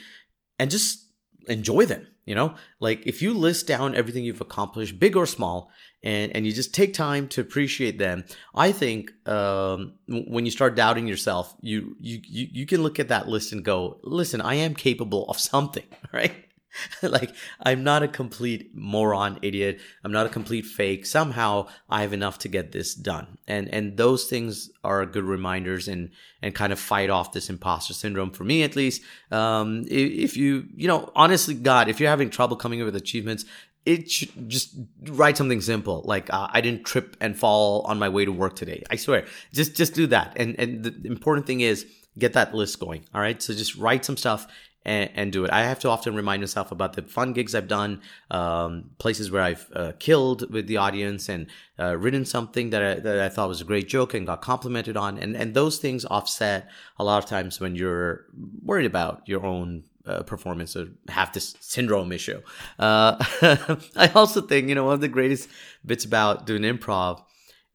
and 0.59 0.71
just 0.71 1.05
enjoy 1.47 1.85
them. 1.85 2.07
You 2.25 2.35
know, 2.35 2.55
like 2.81 3.07
if 3.07 3.21
you 3.21 3.35
list 3.35 3.67
down 3.67 3.95
everything 3.95 4.25
you've 4.25 4.41
accomplished, 4.41 4.99
big 4.99 5.15
or 5.15 5.27
small, 5.27 5.71
and 6.03 6.35
and 6.35 6.47
you 6.47 6.53
just 6.53 6.75
take 6.75 6.95
time 6.95 7.29
to 7.29 7.43
appreciate 7.43 7.99
them, 7.99 8.25
I 8.55 8.73
think 8.73 9.13
um, 9.29 9.95
when 10.07 10.47
you 10.47 10.51
start 10.51 10.75
doubting 10.75 11.07
yourself, 11.07 11.55
you 11.61 11.97
you 12.01 12.21
you 12.25 12.49
you 12.51 12.67
can 12.67 12.83
look 12.83 12.99
at 12.99 13.09
that 13.09 13.29
list 13.29 13.53
and 13.53 13.63
go, 13.63 14.01
listen, 14.03 14.41
I 14.41 14.55
am 14.55 14.75
capable 14.75 15.27
of 15.29 15.39
something, 15.39 15.87
right? 16.15 16.48
like 17.03 17.35
I'm 17.61 17.83
not 17.85 18.03
a 18.03 18.09
complete 18.09 18.75
moron 18.75 19.39
idiot. 19.43 19.81
I'm 20.05 20.13
not 20.13 20.27
a 20.27 20.29
complete 20.29 20.67
fake. 20.67 21.07
Somehow 21.07 21.69
I 21.89 22.03
have 22.03 22.13
enough 22.13 22.39
to 22.41 22.49
get 22.49 22.73
this 22.73 22.95
done. 22.95 23.39
And 23.47 23.73
and 23.73 23.97
those 23.97 24.25
things 24.25 24.71
are 24.85 25.05
good 25.07 25.25
reminders 25.25 25.89
and 25.89 26.11
and 26.43 26.55
kind 26.55 26.73
of 26.73 26.79
fight 26.79 27.11
off 27.11 27.33
this 27.33 27.51
imposter 27.51 27.95
syndrome 27.95 28.31
for 28.31 28.45
me 28.45 28.63
at 28.63 28.77
least. 28.77 29.03
Um 29.31 29.85
if 29.89 30.37
you 30.37 30.69
you 30.75 30.89
know 30.89 31.11
honestly 31.15 31.55
God, 31.55 31.89
if 31.89 32.01
you're 32.01 32.11
having 32.11 32.31
trouble 32.31 32.57
coming 32.57 32.81
up 32.81 32.87
with 32.87 32.97
achievements, 32.97 33.45
it 33.87 34.11
should 34.11 34.49
just 34.51 34.77
write 35.07 35.37
something 35.37 35.63
simple 35.63 36.03
like 36.05 36.33
uh, 36.33 36.49
I 36.53 36.61
didn't 36.61 36.85
trip 36.85 37.17
and 37.21 37.39
fall 37.39 37.83
on 37.83 37.99
my 37.99 38.09
way 38.09 38.25
to 38.25 38.33
work 38.33 38.55
today. 38.55 38.83
I 38.91 38.97
swear. 38.97 39.25
Just 39.53 39.75
just 39.75 39.95
do 39.95 40.07
that. 40.09 40.35
And 40.37 40.59
and 40.59 40.85
the 40.85 41.09
important 41.09 41.47
thing 41.47 41.63
is 41.63 41.87
get 42.19 42.35
that 42.35 42.55
list 42.55 42.79
going. 42.81 43.05
All 43.15 43.21
right. 43.21 43.41
So 43.41 43.55
just 43.55 43.77
write 43.77 44.05
some 44.05 44.17
stuff 44.17 44.47
and, 44.89 45.11
and, 45.15 45.33
do 45.33 45.45
it. 45.45 45.51
I 45.51 45.65
have 45.65 45.79
to 45.81 45.91
often 45.91 46.15
remind 46.15 46.41
myself 46.41 46.73
about 46.73 46.95
the 46.95 47.03
fun 47.03 47.35
gigs 47.35 47.55
I've 47.55 47.69
done, 47.69 48.01
um, 48.31 48.91
places 48.99 49.31
where 49.31 49.43
I've 49.43 49.71
uh, 49.75 49.93
killed 49.99 50.51
with 50.51 50.67
the 50.67 50.79
audience 50.79 51.29
and 51.29 51.47
uh, 51.79 51.97
written 51.97 52.25
something 52.25 52.71
that 52.71 52.83
I, 52.83 52.95
that 53.01 53.21
I 53.21 53.29
thought 53.29 53.49
was 53.49 53.61
a 53.61 53.65
great 53.65 53.89
joke 53.89 54.15
and 54.15 54.27
got 54.27 54.41
complimented 54.41 54.97
on. 54.97 55.19
And, 55.19 55.37
and 55.37 55.53
those 55.53 55.79
things 55.79 56.07
offset 56.07 56.71
a 56.99 57.05
lot 57.05 57.23
of 57.23 57.29
times 57.29 57.61
when 57.61 57.77
you're 57.77 58.25
worried 58.65 58.87
about 58.87 59.23
your 59.27 59.45
own 59.45 59.85
uh, 60.07 60.23
performance 60.23 60.75
or 60.75 60.89
have 61.09 61.33
this 61.35 61.55
syndrome 61.61 62.11
issue. 62.11 62.41
Uh, 62.79 63.17
I 63.95 64.11
also 64.15 64.41
think, 64.41 64.69
you 64.69 64.75
know, 64.75 64.85
one 64.85 64.95
of 64.95 65.03
the 65.03 65.09
greatest 65.09 65.51
bits 65.85 66.07
about 66.07 66.47
doing 66.47 66.63
improv 66.63 67.23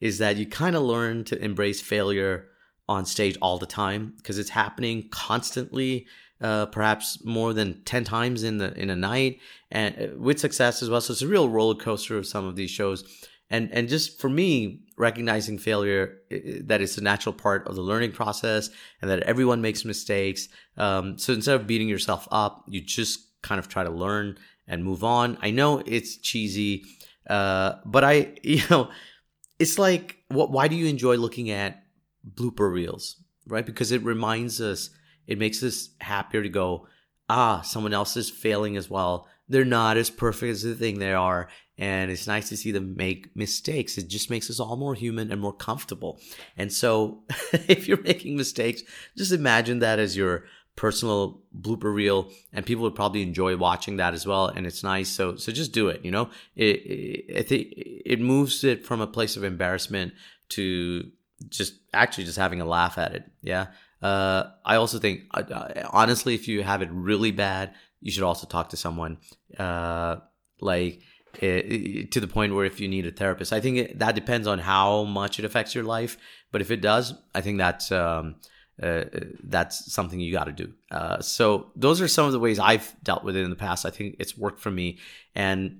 is 0.01 0.17
that 0.17 0.37
you 0.37 0.47
kind 0.47 0.75
of 0.75 0.81
learn 0.81 1.23
to 1.25 1.41
embrace 1.41 1.79
failure 1.79 2.47
on 2.89 3.05
stage 3.05 3.37
all 3.41 3.57
the 3.57 3.65
time 3.65 4.13
because 4.17 4.37
it's 4.37 4.49
happening 4.49 5.07
constantly 5.09 6.07
uh, 6.43 6.67
perhaps 6.67 7.23
more 7.23 7.53
than 7.53 7.81
10 7.85 8.03
times 8.03 8.43
in 8.43 8.57
the 8.57 8.77
in 8.79 8.89
a 8.89 8.95
night 8.95 9.39
and 9.71 9.95
uh, 9.97 10.07
with 10.17 10.39
success 10.39 10.83
as 10.83 10.89
well. 10.89 11.01
So 11.01 11.13
it's 11.13 11.21
a 11.21 11.27
real 11.27 11.49
roller 11.49 11.75
coaster 11.75 12.17
of 12.17 12.27
some 12.27 12.45
of 12.45 12.55
these 12.55 12.69
shows. 12.69 13.03
And 13.49 13.71
and 13.71 13.89
just 13.89 14.19
for 14.19 14.29
me 14.29 14.81
recognizing 14.97 15.57
failure 15.57 16.19
that 16.61 16.81
it's 16.81 16.97
a 16.97 17.01
natural 17.01 17.33
part 17.33 17.67
of 17.67 17.75
the 17.75 17.81
learning 17.81 18.11
process 18.11 18.69
and 19.01 19.09
that 19.09 19.23
everyone 19.23 19.59
makes 19.59 19.83
mistakes 19.83 20.49
um, 20.77 21.17
so 21.17 21.33
instead 21.33 21.55
of 21.55 21.65
beating 21.65 21.87
yourself 21.87 22.27
up 22.31 22.63
you 22.67 22.79
just 22.79 23.41
kind 23.41 23.57
of 23.57 23.67
try 23.67 23.83
to 23.83 23.89
learn 23.89 24.37
and 24.67 24.83
move 24.83 25.03
on. 25.03 25.37
I 25.41 25.49
know 25.49 25.81
it's 25.85 26.17
cheesy 26.17 26.83
uh, 27.27 27.73
but 27.85 28.03
i 28.03 28.33
you 28.43 28.61
know 28.69 28.89
it's 29.59 29.79
like 29.79 30.17
what 30.27 30.51
why 30.51 30.67
do 30.67 30.75
you 30.75 30.85
enjoy 30.85 31.15
looking 31.15 31.49
at 31.49 31.83
blooper 32.35 32.71
reels 32.71 33.23
right? 33.47 33.65
Because 33.65 33.91
it 33.91 34.03
reminds 34.03 34.61
us 34.61 34.89
it 35.27 35.39
makes 35.39 35.63
us 35.63 35.89
happier 35.99 36.43
to 36.43 36.49
go, 36.49 36.87
ah, 37.29 37.61
someone 37.61 37.93
else 37.93 38.17
is 38.17 38.29
failing 38.29 38.77
as 38.77 38.89
well. 38.89 39.27
They're 39.49 39.65
not 39.65 39.97
as 39.97 40.09
perfect 40.09 40.51
as 40.51 40.63
the 40.63 40.75
thing 40.75 40.99
they 40.99 41.13
are. 41.13 41.49
And 41.77 42.11
it's 42.11 42.27
nice 42.27 42.49
to 42.49 42.57
see 42.57 42.71
them 42.71 42.95
make 42.95 43.35
mistakes. 43.35 43.97
It 43.97 44.07
just 44.07 44.29
makes 44.29 44.49
us 44.49 44.59
all 44.59 44.75
more 44.75 44.93
human 44.93 45.31
and 45.31 45.41
more 45.41 45.53
comfortable. 45.53 46.19
And 46.55 46.71
so 46.71 47.23
if 47.53 47.87
you're 47.87 48.01
making 48.01 48.37
mistakes, 48.37 48.83
just 49.17 49.31
imagine 49.31 49.79
that 49.79 49.99
as 49.99 50.15
your 50.15 50.45
personal 50.75 51.41
blooper 51.57 51.93
reel 51.93 52.31
and 52.51 52.65
people 52.65 52.83
would 52.83 52.95
probably 52.95 53.21
enjoy 53.21 53.55
watching 53.55 53.97
that 53.97 54.13
as 54.13 54.25
well 54.25 54.47
and 54.47 54.65
it's 54.65 54.83
nice 54.83 55.07
so 55.07 55.35
so 55.35 55.51
just 55.51 55.71
do 55.71 55.87
it 55.87 56.03
you 56.03 56.09
know 56.09 56.31
it, 56.55 56.81
it 57.29 57.51
it 57.51 58.19
moves 58.19 58.63
it 58.63 58.83
from 58.83 58.99
a 58.99 59.05
place 59.05 59.37
of 59.37 59.43
embarrassment 59.43 60.13
to 60.49 61.11
just 61.47 61.75
actually 61.93 62.23
just 62.23 62.39
having 62.39 62.59
a 62.59 62.65
laugh 62.65 62.97
at 62.97 63.13
it 63.13 63.23
yeah 63.43 63.67
uh, 64.03 64.51
I 64.65 64.75
also 64.75 64.99
think, 64.99 65.21
uh, 65.33 65.43
uh, 65.49 65.89
honestly, 65.91 66.35
if 66.35 66.47
you 66.47 66.61
have 66.61 66.81
it 66.81 66.89
really 66.91 67.31
bad, 67.31 67.73
you 68.01 68.11
should 68.11 68.23
also 68.23 68.45
talk 68.45 68.69
to 68.69 68.77
someone. 68.77 69.17
Uh, 69.57 70.17
like 70.59 71.01
to 71.39 72.19
the 72.19 72.27
point 72.27 72.53
where 72.53 72.65
if 72.65 72.79
you 72.79 72.87
need 72.87 73.05
a 73.07 73.11
therapist, 73.11 73.53
I 73.53 73.59
think 73.59 73.77
it, 73.77 73.99
that 73.99 74.13
depends 74.13 74.45
on 74.45 74.59
how 74.59 75.03
much 75.05 75.39
it 75.39 75.45
affects 75.45 75.73
your 75.73 75.85
life. 75.85 76.17
But 76.51 76.61
if 76.61 76.69
it 76.69 76.81
does, 76.81 77.13
I 77.33 77.41
think 77.41 77.57
that's 77.57 77.91
um, 77.91 78.35
uh, 78.81 79.05
that's 79.43 79.91
something 79.91 80.19
you 80.19 80.33
got 80.33 80.45
to 80.45 80.51
do. 80.51 80.73
Uh, 80.91 81.21
so 81.21 81.71
those 81.75 82.01
are 82.01 82.07
some 82.09 82.25
of 82.25 82.33
the 82.33 82.39
ways 82.39 82.59
I've 82.59 82.93
dealt 83.03 83.23
with 83.23 83.37
it 83.37 83.43
in 83.43 83.49
the 83.49 83.55
past. 83.55 83.85
I 83.85 83.89
think 83.89 84.17
it's 84.19 84.37
worked 84.37 84.59
for 84.59 84.71
me, 84.71 84.99
and 85.33 85.79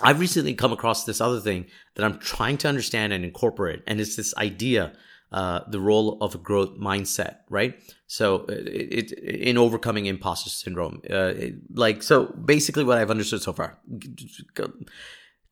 I've 0.00 0.20
recently 0.20 0.54
come 0.54 0.72
across 0.72 1.04
this 1.04 1.20
other 1.20 1.40
thing 1.40 1.66
that 1.96 2.04
I'm 2.04 2.18
trying 2.18 2.56
to 2.58 2.68
understand 2.68 3.12
and 3.12 3.24
incorporate, 3.24 3.82
and 3.86 4.00
it's 4.00 4.14
this 4.14 4.34
idea 4.36 4.92
uh, 5.32 5.60
the 5.68 5.80
role 5.80 6.18
of 6.20 6.34
a 6.34 6.38
growth 6.38 6.78
mindset, 6.78 7.38
right? 7.50 7.80
So 8.06 8.46
it, 8.48 9.12
it 9.12 9.12
in 9.12 9.58
overcoming 9.58 10.06
imposter 10.06 10.50
syndrome, 10.50 11.02
uh, 11.10 11.34
it, 11.36 11.54
like 11.74 12.02
so 12.02 12.26
basically 12.26 12.84
what 12.84 12.98
I've 12.98 13.10
understood 13.10 13.42
so 13.42 13.52
far. 13.52 13.78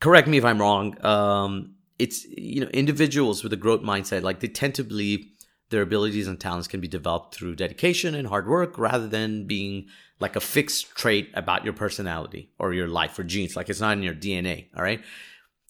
Correct 0.00 0.28
me 0.28 0.38
if 0.38 0.44
I'm 0.44 0.60
wrong. 0.60 1.04
Um, 1.04 1.74
it's 1.98 2.24
you 2.26 2.60
know 2.60 2.68
individuals 2.68 3.42
with 3.42 3.52
a 3.52 3.56
growth 3.56 3.82
mindset, 3.82 4.22
like 4.22 4.40
they 4.40 4.48
tend 4.48 4.74
to 4.76 4.84
believe 4.84 5.26
their 5.70 5.82
abilities 5.82 6.28
and 6.28 6.38
talents 6.38 6.68
can 6.68 6.80
be 6.80 6.88
developed 6.88 7.34
through 7.34 7.56
dedication 7.56 8.14
and 8.14 8.28
hard 8.28 8.46
work 8.48 8.78
rather 8.78 9.08
than 9.08 9.46
being 9.46 9.88
like 10.20 10.36
a 10.36 10.40
fixed 10.40 10.94
trait 10.94 11.28
about 11.34 11.64
your 11.64 11.74
personality 11.74 12.50
or 12.58 12.72
your 12.72 12.88
life 12.88 13.18
or 13.18 13.24
genes. 13.24 13.56
Like 13.56 13.68
it's 13.68 13.80
not 13.80 13.96
in 13.96 14.02
your 14.02 14.14
DNA. 14.14 14.68
All 14.76 14.82
right. 14.82 15.02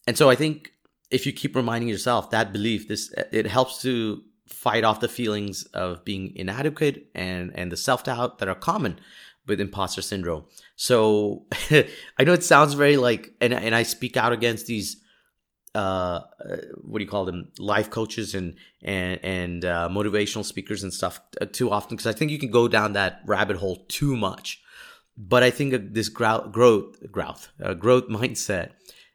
And 0.07 0.17
so 0.17 0.31
I 0.31 0.35
think 0.35 0.73
if 1.11 1.27
you 1.27 1.33
keep 1.33 1.55
reminding 1.55 1.89
yourself 1.89 2.31
that 2.31 2.53
belief, 2.53 2.89
this 2.89 3.13
it 3.33 3.47
helps 3.47 3.83
to 3.83 4.23
fight 4.47 4.85
off 4.85 5.01
the 5.01 5.09
feelings 5.09 5.65
of 5.75 6.05
being 6.05 6.33
inadequate 6.37 7.09
and 7.15 7.53
and 7.55 7.71
the 7.71 7.77
self 7.77 8.05
doubt 8.05 8.39
that 8.39 8.49
are 8.49 8.55
common 8.55 8.99
with 9.47 9.61
imposter 9.61 10.03
syndrome. 10.03 10.45
So 10.75 11.47
I 12.19 12.25
know 12.25 12.33
it 12.33 12.45
sounds 12.45 12.75
very 12.75 12.97
like, 12.97 13.35
and 13.41 13.55
and 13.55 13.75
I 13.75 13.83
speak 13.83 14.17
out 14.17 14.33
against 14.33 14.67
these 14.67 14.97
uh, 15.75 16.21
what 16.77 16.99
do 16.99 17.05
you 17.05 17.11
call 17.11 17.27
them 17.27 17.53
life 17.59 17.91
coaches 17.91 18.35
and 18.35 18.55
and 18.83 19.21
and 19.23 19.65
uh, 19.65 19.89
motivational 19.91 20.45
speakers 20.45 20.83
and 20.83 20.93
stuff 20.93 21.21
uh, 21.41 21.47
too 21.47 21.71
often 21.71 21.97
because 21.97 22.07
I 22.07 22.17
think 22.17 22.31
you 22.31 22.39
can 22.39 22.51
go 22.51 22.67
down 22.67 22.95
that 22.95 23.21
rabbit 23.27 23.57
hole 23.57 23.85
too 23.89 24.17
much. 24.17 24.63
But 25.19 25.43
I 25.43 25.51
think 25.51 25.95
this 25.95 26.09
growth 26.09 26.51
growth 26.51 26.97
growth 27.13 27.49
uh, 27.63 27.75
growth 27.75 28.09
mindset 28.09 28.71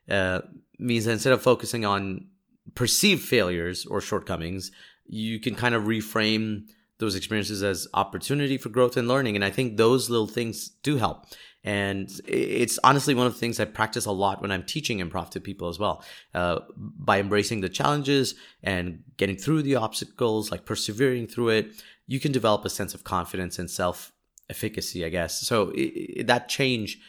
uh, 0.10 0.42
means 0.82 1.06
that 1.06 1.12
instead 1.12 1.34
of 1.34 1.42
focusing 1.42 1.86
on 1.86 2.28
perceived 2.76 3.24
failures 3.24 3.86
or 3.86 4.02
shortcomings, 4.02 4.72
you 5.06 5.40
can 5.40 5.56
kind 5.56 5.76
of 5.76 5.84
reframe 5.84 6.64
those 7.00 7.16
experiences 7.16 7.64
as 7.64 7.88
opportunity 7.94 8.58
for 8.58 8.70
growth 8.70 8.96
and 8.96 9.08
learning. 9.08 9.36
And 9.36 9.44
I 9.44 9.50
think 9.50 9.78
those 9.78 10.10
little 10.10 10.28
things 10.28 10.70
do 10.70 10.98
help. 10.98 11.26
And 11.64 12.10
it's 12.28 12.80
honestly 12.84 13.14
one 13.14 13.28
of 13.28 13.34
the 13.34 13.40
things 13.40 13.60
I 13.60 13.66
practice 13.66 14.06
a 14.06 14.12
lot 14.12 14.42
when 14.42 14.52
I'm 14.52 14.64
teaching 14.64 15.00
improv 15.00 15.30
to 15.32 15.40
people 15.40 15.68
as 15.68 15.78
well. 15.78 16.04
Uh, 16.34 16.60
by 16.76 17.20
embracing 17.20 17.62
the 17.62 17.70
challenges 17.70 18.36
and 18.64 19.04
getting 19.18 19.36
through 19.36 19.64
the 19.64 19.76
obstacles, 19.76 20.50
like 20.50 20.66
persevering 20.66 21.28
through 21.28 21.50
it, 21.50 21.84
you 22.08 22.20
can 22.20 22.32
develop 22.32 22.66
a 22.66 22.70
sense 22.70 22.94
of 22.94 23.04
confidence 23.04 23.60
and 23.60 23.70
self 23.70 24.12
efficacy, 24.50 25.06
I 25.06 25.10
guess. 25.10 25.42
So 25.42 25.70
it, 25.70 25.82
it, 26.20 26.28
that 26.28 26.50
change 26.50 27.00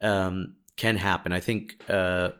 um, 0.00 0.56
can 0.76 0.96
happen. 0.96 1.32
I 1.32 1.40
think 1.40 1.82
uh, 1.88 2.30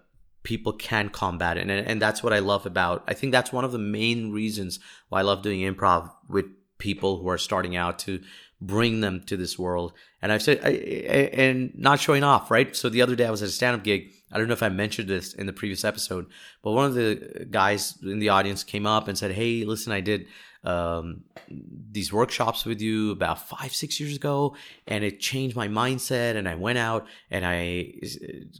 people 0.43 0.73
can 0.73 1.09
combat 1.11 1.57
it. 1.57 1.63
And, 1.63 1.71
and 1.71 2.01
that's 2.01 2.23
what 2.23 2.33
I 2.33 2.39
love 2.39 2.67
about, 2.67 3.05
I 3.07 3.15
think 3.15 3.33
that's 3.33 3.53
one 3.53 3.65
of 3.65 3.73
the 3.73 3.79
main 3.79 4.33
reasons 4.33 4.81
why 5.09 5.21
I 5.21 5.23
love 5.23 5.43
doing 5.43 5.61
improv 5.61 6.11
with 6.29 6.47
people 6.79 7.19
who 7.19 7.29
are 7.29 7.39
starting 7.39 7.77
out 7.77 7.99
to 8.01 8.21
bring 8.61 9.01
them 9.01 9.23
to 9.27 9.37
this 9.37 9.59
world. 9.59 9.93
And 10.21 10.33
I've 10.33 10.43
said, 10.43 10.61
I, 10.63 10.69
I, 10.69 11.31
and 11.33 11.73
not 11.75 12.01
showing 12.01 12.23
off, 12.23 12.51
right? 12.51 12.75
So 12.77 12.89
the 12.89 13.03
other 13.03 13.17
day 13.17 13.27
I 13.27 13.31
was 13.31 13.43
at 13.43 13.49
a 13.49 13.53
stand 13.53 13.77
up 13.77 13.85
gig. 13.85 14.13
I 14.33 14.39
don't 14.39 14.49
know 14.49 14.55
if 14.55 14.63
I 14.63 14.69
mentioned 14.69 15.09
this 15.09 15.33
in 15.33 15.47
the 15.47 15.53
previous 15.53 15.85
episode, 15.85 16.27
but 16.63 16.73
one 16.73 16.87
of 16.87 16.95
the 16.95 17.47
guys 17.51 17.99
in 18.03 18.19
the 18.19 18.29
audience 18.29 18.63
came 18.63 18.87
up 18.87 19.09
and 19.09 19.17
said, 19.17 19.33
Hey, 19.33 19.65
listen, 19.65 19.93
I 19.93 20.01
did 20.01 20.27
um, 20.63 21.23
these 21.49 22.13
workshops 22.13 22.65
with 22.65 22.81
you 22.81 23.13
about 23.13 23.49
five, 23.49 23.75
six 23.75 23.99
years 23.99 24.15
ago, 24.15 24.55
and 24.87 25.03
it 25.03 25.19
changed 25.19 25.57
my 25.57 25.69
mindset. 25.69 26.37
And 26.37 26.49
I 26.49 26.55
went 26.55 26.79
out 26.79 27.07
and 27.31 27.47
I 27.47 27.95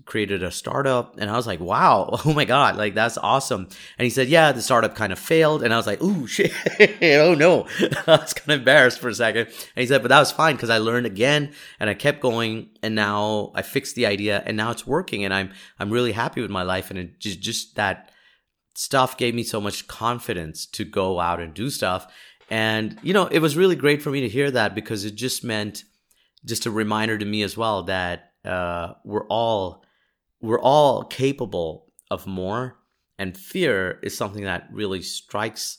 created 0.07 0.43
a 0.43 0.51
startup, 0.51 1.19
and 1.19 1.31
I 1.31 1.37
was 1.37 1.47
like, 1.47 1.61
wow, 1.61 2.09
oh 2.25 2.33
my 2.33 2.45
God, 2.45 2.77
like 2.77 2.95
that's 2.95 3.19
awesome. 3.19 3.69
And 3.99 4.05
he 4.05 4.11
said, 4.11 4.29
yeah, 4.29 4.53
the 4.53 4.63
startup 4.63 4.95
kind 4.95 5.13
of 5.13 5.19
failed. 5.19 5.63
And 5.63 5.75
I 5.75 5.77
was 5.77 5.87
like, 5.87 6.03
ooh, 6.03 6.27
shit, 6.29 6.53
oh 7.03 7.35
no. 7.35 7.67
I 8.07 8.17
was 8.17 8.33
kind 8.33 8.53
of 8.53 8.61
embarrassed 8.61 8.99
for 8.99 9.09
a 9.09 9.15
second. 9.15 9.47
And 9.47 9.83
he 9.83 9.87
said, 9.87 10.03
but 10.03 10.09
that 10.09 10.19
was 10.19 10.33
fine 10.33 10.57
because 10.57 10.71
I 10.71 10.79
learned 10.79 11.07
again 11.07 11.53
and 11.79 11.91
I 11.91 11.95
kept 11.95 12.21
going, 12.21 12.71
and 12.83 12.95
now 12.95 13.53
I 13.55 13.63
fixed 13.63 13.95
the 13.95 14.07
idea, 14.07 14.43
and 14.47 14.57
now 14.57 14.71
it's 14.71 14.87
working, 14.87 15.25
and 15.25 15.35
I'm 15.35 15.53
I'm 15.79 15.91
really 15.91 16.13
happy 16.13 16.41
with 16.41 16.51
my 16.51 16.63
life, 16.63 16.91
and 16.91 16.99
it 16.99 17.21
just 17.21 17.41
just 17.41 17.77
that 17.77 18.11
stuff 18.75 19.17
gave 19.17 19.35
me 19.35 19.43
so 19.43 19.61
much 19.61 19.87
confidence 19.87 20.67
to 20.67 20.85
go 20.85 21.21
out 21.21 21.41
and 21.41 21.55
do 21.55 21.71
stuff. 21.71 22.13
And, 22.51 22.99
you 23.03 23.13
know, 23.13 23.27
it 23.27 23.41
was 23.41 23.57
really 23.57 23.77
great 23.77 24.03
for 24.03 24.11
me 24.11 24.21
to 24.23 24.29
hear 24.29 24.51
that 24.51 24.75
because 24.75 25.05
it 25.05 25.15
just 25.15 25.45
meant 25.45 25.85
just 26.45 26.67
a 26.67 26.71
reminder 26.71 27.19
to 27.19 27.25
me 27.25 27.43
as 27.43 27.57
well 27.57 27.85
that 27.85 28.33
uh, 28.45 28.95
we're 29.05 29.27
all 29.27 29.85
we're 30.41 30.61
all 30.61 31.05
capable 31.05 31.93
of 32.11 32.27
more. 32.27 32.79
And 33.19 33.37
fear 33.37 34.01
is 34.03 34.17
something 34.17 34.45
that 34.45 34.69
really 34.73 35.03
strikes 35.03 35.79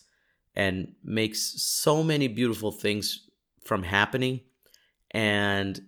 and 0.56 0.93
makes 1.04 1.62
so 1.62 2.04
many 2.04 2.27
beautiful 2.27 2.71
things 2.71 3.27
from 3.65 3.82
happening. 3.82 4.41
And 5.10 5.82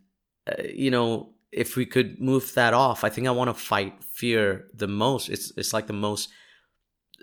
uh, 0.48 0.64
you 0.74 0.92
know 0.92 1.30
if 1.52 1.76
we 1.76 1.86
could 1.86 2.20
move 2.20 2.52
that 2.56 2.74
off 2.74 3.04
i 3.04 3.10
think 3.10 3.28
i 3.28 3.32
want 3.32 3.48
to 3.48 3.54
fight 3.54 4.04
fear 4.14 4.68
the 4.74 4.88
most. 4.88 5.30
It's 5.30 5.52
it's 5.58 5.74
like 5.74 5.88
the 5.88 5.94
most 5.94 6.30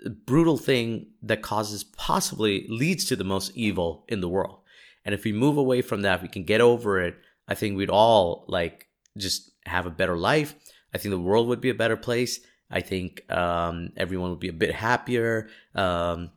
brutal 0.09 0.57
thing 0.57 1.07
that 1.21 1.41
causes 1.41 1.83
possibly 1.83 2.65
leads 2.67 3.05
to 3.05 3.15
the 3.15 3.23
most 3.23 3.51
evil 3.55 4.05
in 4.07 4.21
the 4.21 4.29
world. 4.29 4.59
And 5.05 5.13
if 5.13 5.23
we 5.23 5.31
move 5.31 5.57
away 5.57 5.81
from 5.81 6.01
that, 6.03 6.21
we 6.21 6.27
can 6.27 6.43
get 6.43 6.61
over 6.61 6.99
it. 6.99 7.15
I 7.47 7.55
think 7.55 7.75
we'd 7.75 7.89
all 7.89 8.45
like 8.47 8.87
just 9.17 9.51
have 9.65 9.85
a 9.85 9.91
better 9.91 10.17
life. 10.17 10.55
I 10.93 10.97
think 10.97 11.11
the 11.11 11.19
world 11.19 11.47
would 11.47 11.61
be 11.61 11.69
a 11.69 11.75
better 11.75 11.97
place. 11.97 12.39
I 12.69 12.81
think 12.81 13.29
um, 13.31 13.91
everyone 13.97 14.29
would 14.29 14.39
be 14.39 14.47
a 14.47 14.53
bit 14.53 14.73
happier, 14.73 15.49
um, 15.75 16.31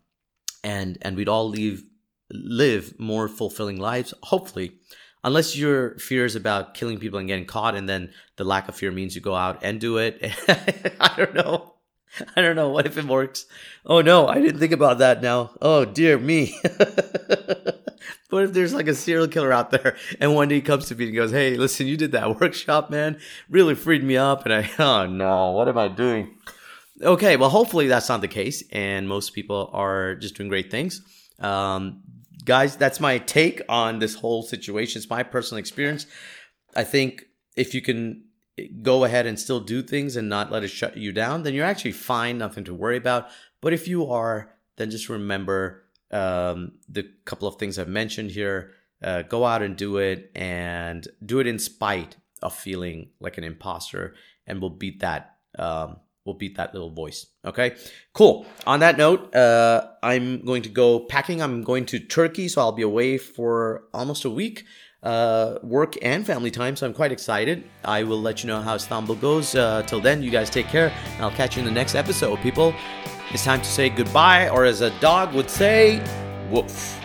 and 0.64 0.98
and 1.02 1.16
we'd 1.16 1.28
all 1.28 1.48
live 1.48 1.84
live 2.30 2.98
more 2.98 3.28
fulfilling 3.28 3.78
lives. 3.78 4.12
Hopefully, 4.24 4.72
unless 5.22 5.56
your 5.56 5.96
fear 5.98 6.24
is 6.24 6.34
about 6.34 6.74
killing 6.74 6.98
people 6.98 7.18
and 7.20 7.28
getting 7.28 7.46
caught, 7.46 7.76
and 7.76 7.88
then 7.88 8.12
the 8.36 8.44
lack 8.44 8.68
of 8.68 8.74
fear 8.74 8.90
means 8.90 9.14
you 9.14 9.20
go 9.20 9.34
out 9.34 9.60
and 9.62 9.80
do 9.80 9.98
it. 9.98 10.18
I 11.00 11.14
don't 11.16 11.34
know. 11.34 11.73
I 12.36 12.40
don't 12.40 12.56
know. 12.56 12.68
What 12.68 12.86
if 12.86 12.96
it 12.96 13.04
works? 13.04 13.46
Oh 13.84 14.00
no, 14.00 14.26
I 14.26 14.40
didn't 14.40 14.60
think 14.60 14.72
about 14.72 14.98
that 14.98 15.22
now. 15.22 15.52
Oh 15.60 15.84
dear 15.84 16.18
me. 16.18 16.58
what 18.30 18.44
if 18.44 18.52
there's 18.52 18.74
like 18.74 18.88
a 18.88 18.94
serial 18.94 19.28
killer 19.28 19.52
out 19.52 19.70
there 19.70 19.96
and 20.20 20.34
one 20.34 20.48
day 20.48 20.56
he 20.56 20.60
comes 20.60 20.86
to 20.86 20.94
me 20.94 21.06
and 21.06 21.16
goes, 21.16 21.30
Hey, 21.30 21.56
listen, 21.56 21.86
you 21.86 21.96
did 21.96 22.12
that 22.12 22.40
workshop, 22.40 22.90
man. 22.90 23.18
Really 23.48 23.74
freed 23.74 24.04
me 24.04 24.16
up. 24.16 24.44
And 24.44 24.54
I, 24.54 24.70
oh 24.78 25.06
no, 25.06 25.52
what 25.52 25.68
am 25.68 25.78
I 25.78 25.88
doing? 25.88 26.36
Okay, 27.02 27.36
well, 27.36 27.50
hopefully 27.50 27.88
that's 27.88 28.08
not 28.08 28.20
the 28.20 28.28
case. 28.28 28.62
And 28.70 29.08
most 29.08 29.30
people 29.30 29.70
are 29.72 30.14
just 30.14 30.36
doing 30.36 30.48
great 30.48 30.70
things. 30.70 31.02
Um, 31.40 32.02
guys, 32.44 32.76
that's 32.76 33.00
my 33.00 33.18
take 33.18 33.60
on 33.68 33.98
this 33.98 34.14
whole 34.14 34.42
situation. 34.42 35.00
It's 35.00 35.10
my 35.10 35.24
personal 35.24 35.58
experience. 35.58 36.06
I 36.76 36.84
think 36.84 37.24
if 37.56 37.74
you 37.74 37.82
can 37.82 38.23
go 38.82 39.04
ahead 39.04 39.26
and 39.26 39.38
still 39.38 39.60
do 39.60 39.82
things 39.82 40.16
and 40.16 40.28
not 40.28 40.52
let 40.52 40.64
it 40.64 40.68
shut 40.68 40.96
you 40.96 41.12
down, 41.12 41.42
then 41.42 41.54
you're 41.54 41.64
actually 41.64 41.92
fine, 41.92 42.38
nothing 42.38 42.64
to 42.64 42.74
worry 42.74 42.96
about. 42.96 43.28
But 43.60 43.72
if 43.72 43.88
you 43.88 44.06
are, 44.10 44.50
then 44.76 44.90
just 44.90 45.08
remember 45.08 45.84
um, 46.10 46.72
the 46.88 47.08
couple 47.24 47.48
of 47.48 47.56
things 47.56 47.78
I've 47.78 47.88
mentioned 47.88 48.30
here. 48.30 48.72
Uh, 49.02 49.22
go 49.22 49.44
out 49.44 49.62
and 49.62 49.76
do 49.76 49.98
it, 49.98 50.30
and 50.34 51.06
do 51.24 51.40
it 51.40 51.46
in 51.46 51.58
spite 51.58 52.16
of 52.42 52.54
feeling 52.54 53.10
like 53.20 53.36
an 53.36 53.44
imposter, 53.44 54.14
and 54.46 54.60
we'll 54.60 54.70
beat 54.70 55.00
that. 55.00 55.36
Um, 55.58 55.96
we'll 56.24 56.36
beat 56.36 56.56
that 56.56 56.72
little 56.72 56.90
voice. 56.90 57.26
Okay, 57.44 57.76
cool. 58.14 58.46
On 58.66 58.80
that 58.80 58.96
note, 58.96 59.34
uh, 59.34 59.88
I'm 60.02 60.44
going 60.44 60.62
to 60.62 60.68
go 60.70 61.00
packing. 61.00 61.42
I'm 61.42 61.62
going 61.62 61.84
to 61.86 61.98
Turkey, 61.98 62.48
so 62.48 62.62
I'll 62.62 62.72
be 62.72 62.82
away 62.82 63.18
for 63.18 63.84
almost 63.92 64.24
a 64.24 64.30
week 64.30 64.64
uh, 65.04 65.58
work 65.62 65.96
and 66.02 66.26
family 66.26 66.50
time, 66.50 66.76
so 66.76 66.86
I'm 66.86 66.94
quite 66.94 67.12
excited. 67.12 67.64
I 67.84 68.02
will 68.02 68.20
let 68.20 68.42
you 68.42 68.48
know 68.48 68.60
how 68.60 68.74
Istanbul 68.74 69.16
goes. 69.16 69.54
Uh, 69.54 69.82
till 69.86 70.00
then, 70.00 70.22
you 70.22 70.30
guys 70.30 70.50
take 70.50 70.66
care, 70.66 70.92
and 71.14 71.22
I'll 71.22 71.30
catch 71.30 71.56
you 71.56 71.60
in 71.60 71.66
the 71.66 71.72
next 71.72 71.94
episode, 71.94 72.38
people. 72.40 72.74
It's 73.30 73.44
time 73.44 73.60
to 73.60 73.68
say 73.68 73.88
goodbye, 73.88 74.48
or 74.48 74.64
as 74.64 74.80
a 74.80 74.90
dog 75.00 75.34
would 75.34 75.50
say, 75.50 76.02
woof. 76.50 77.03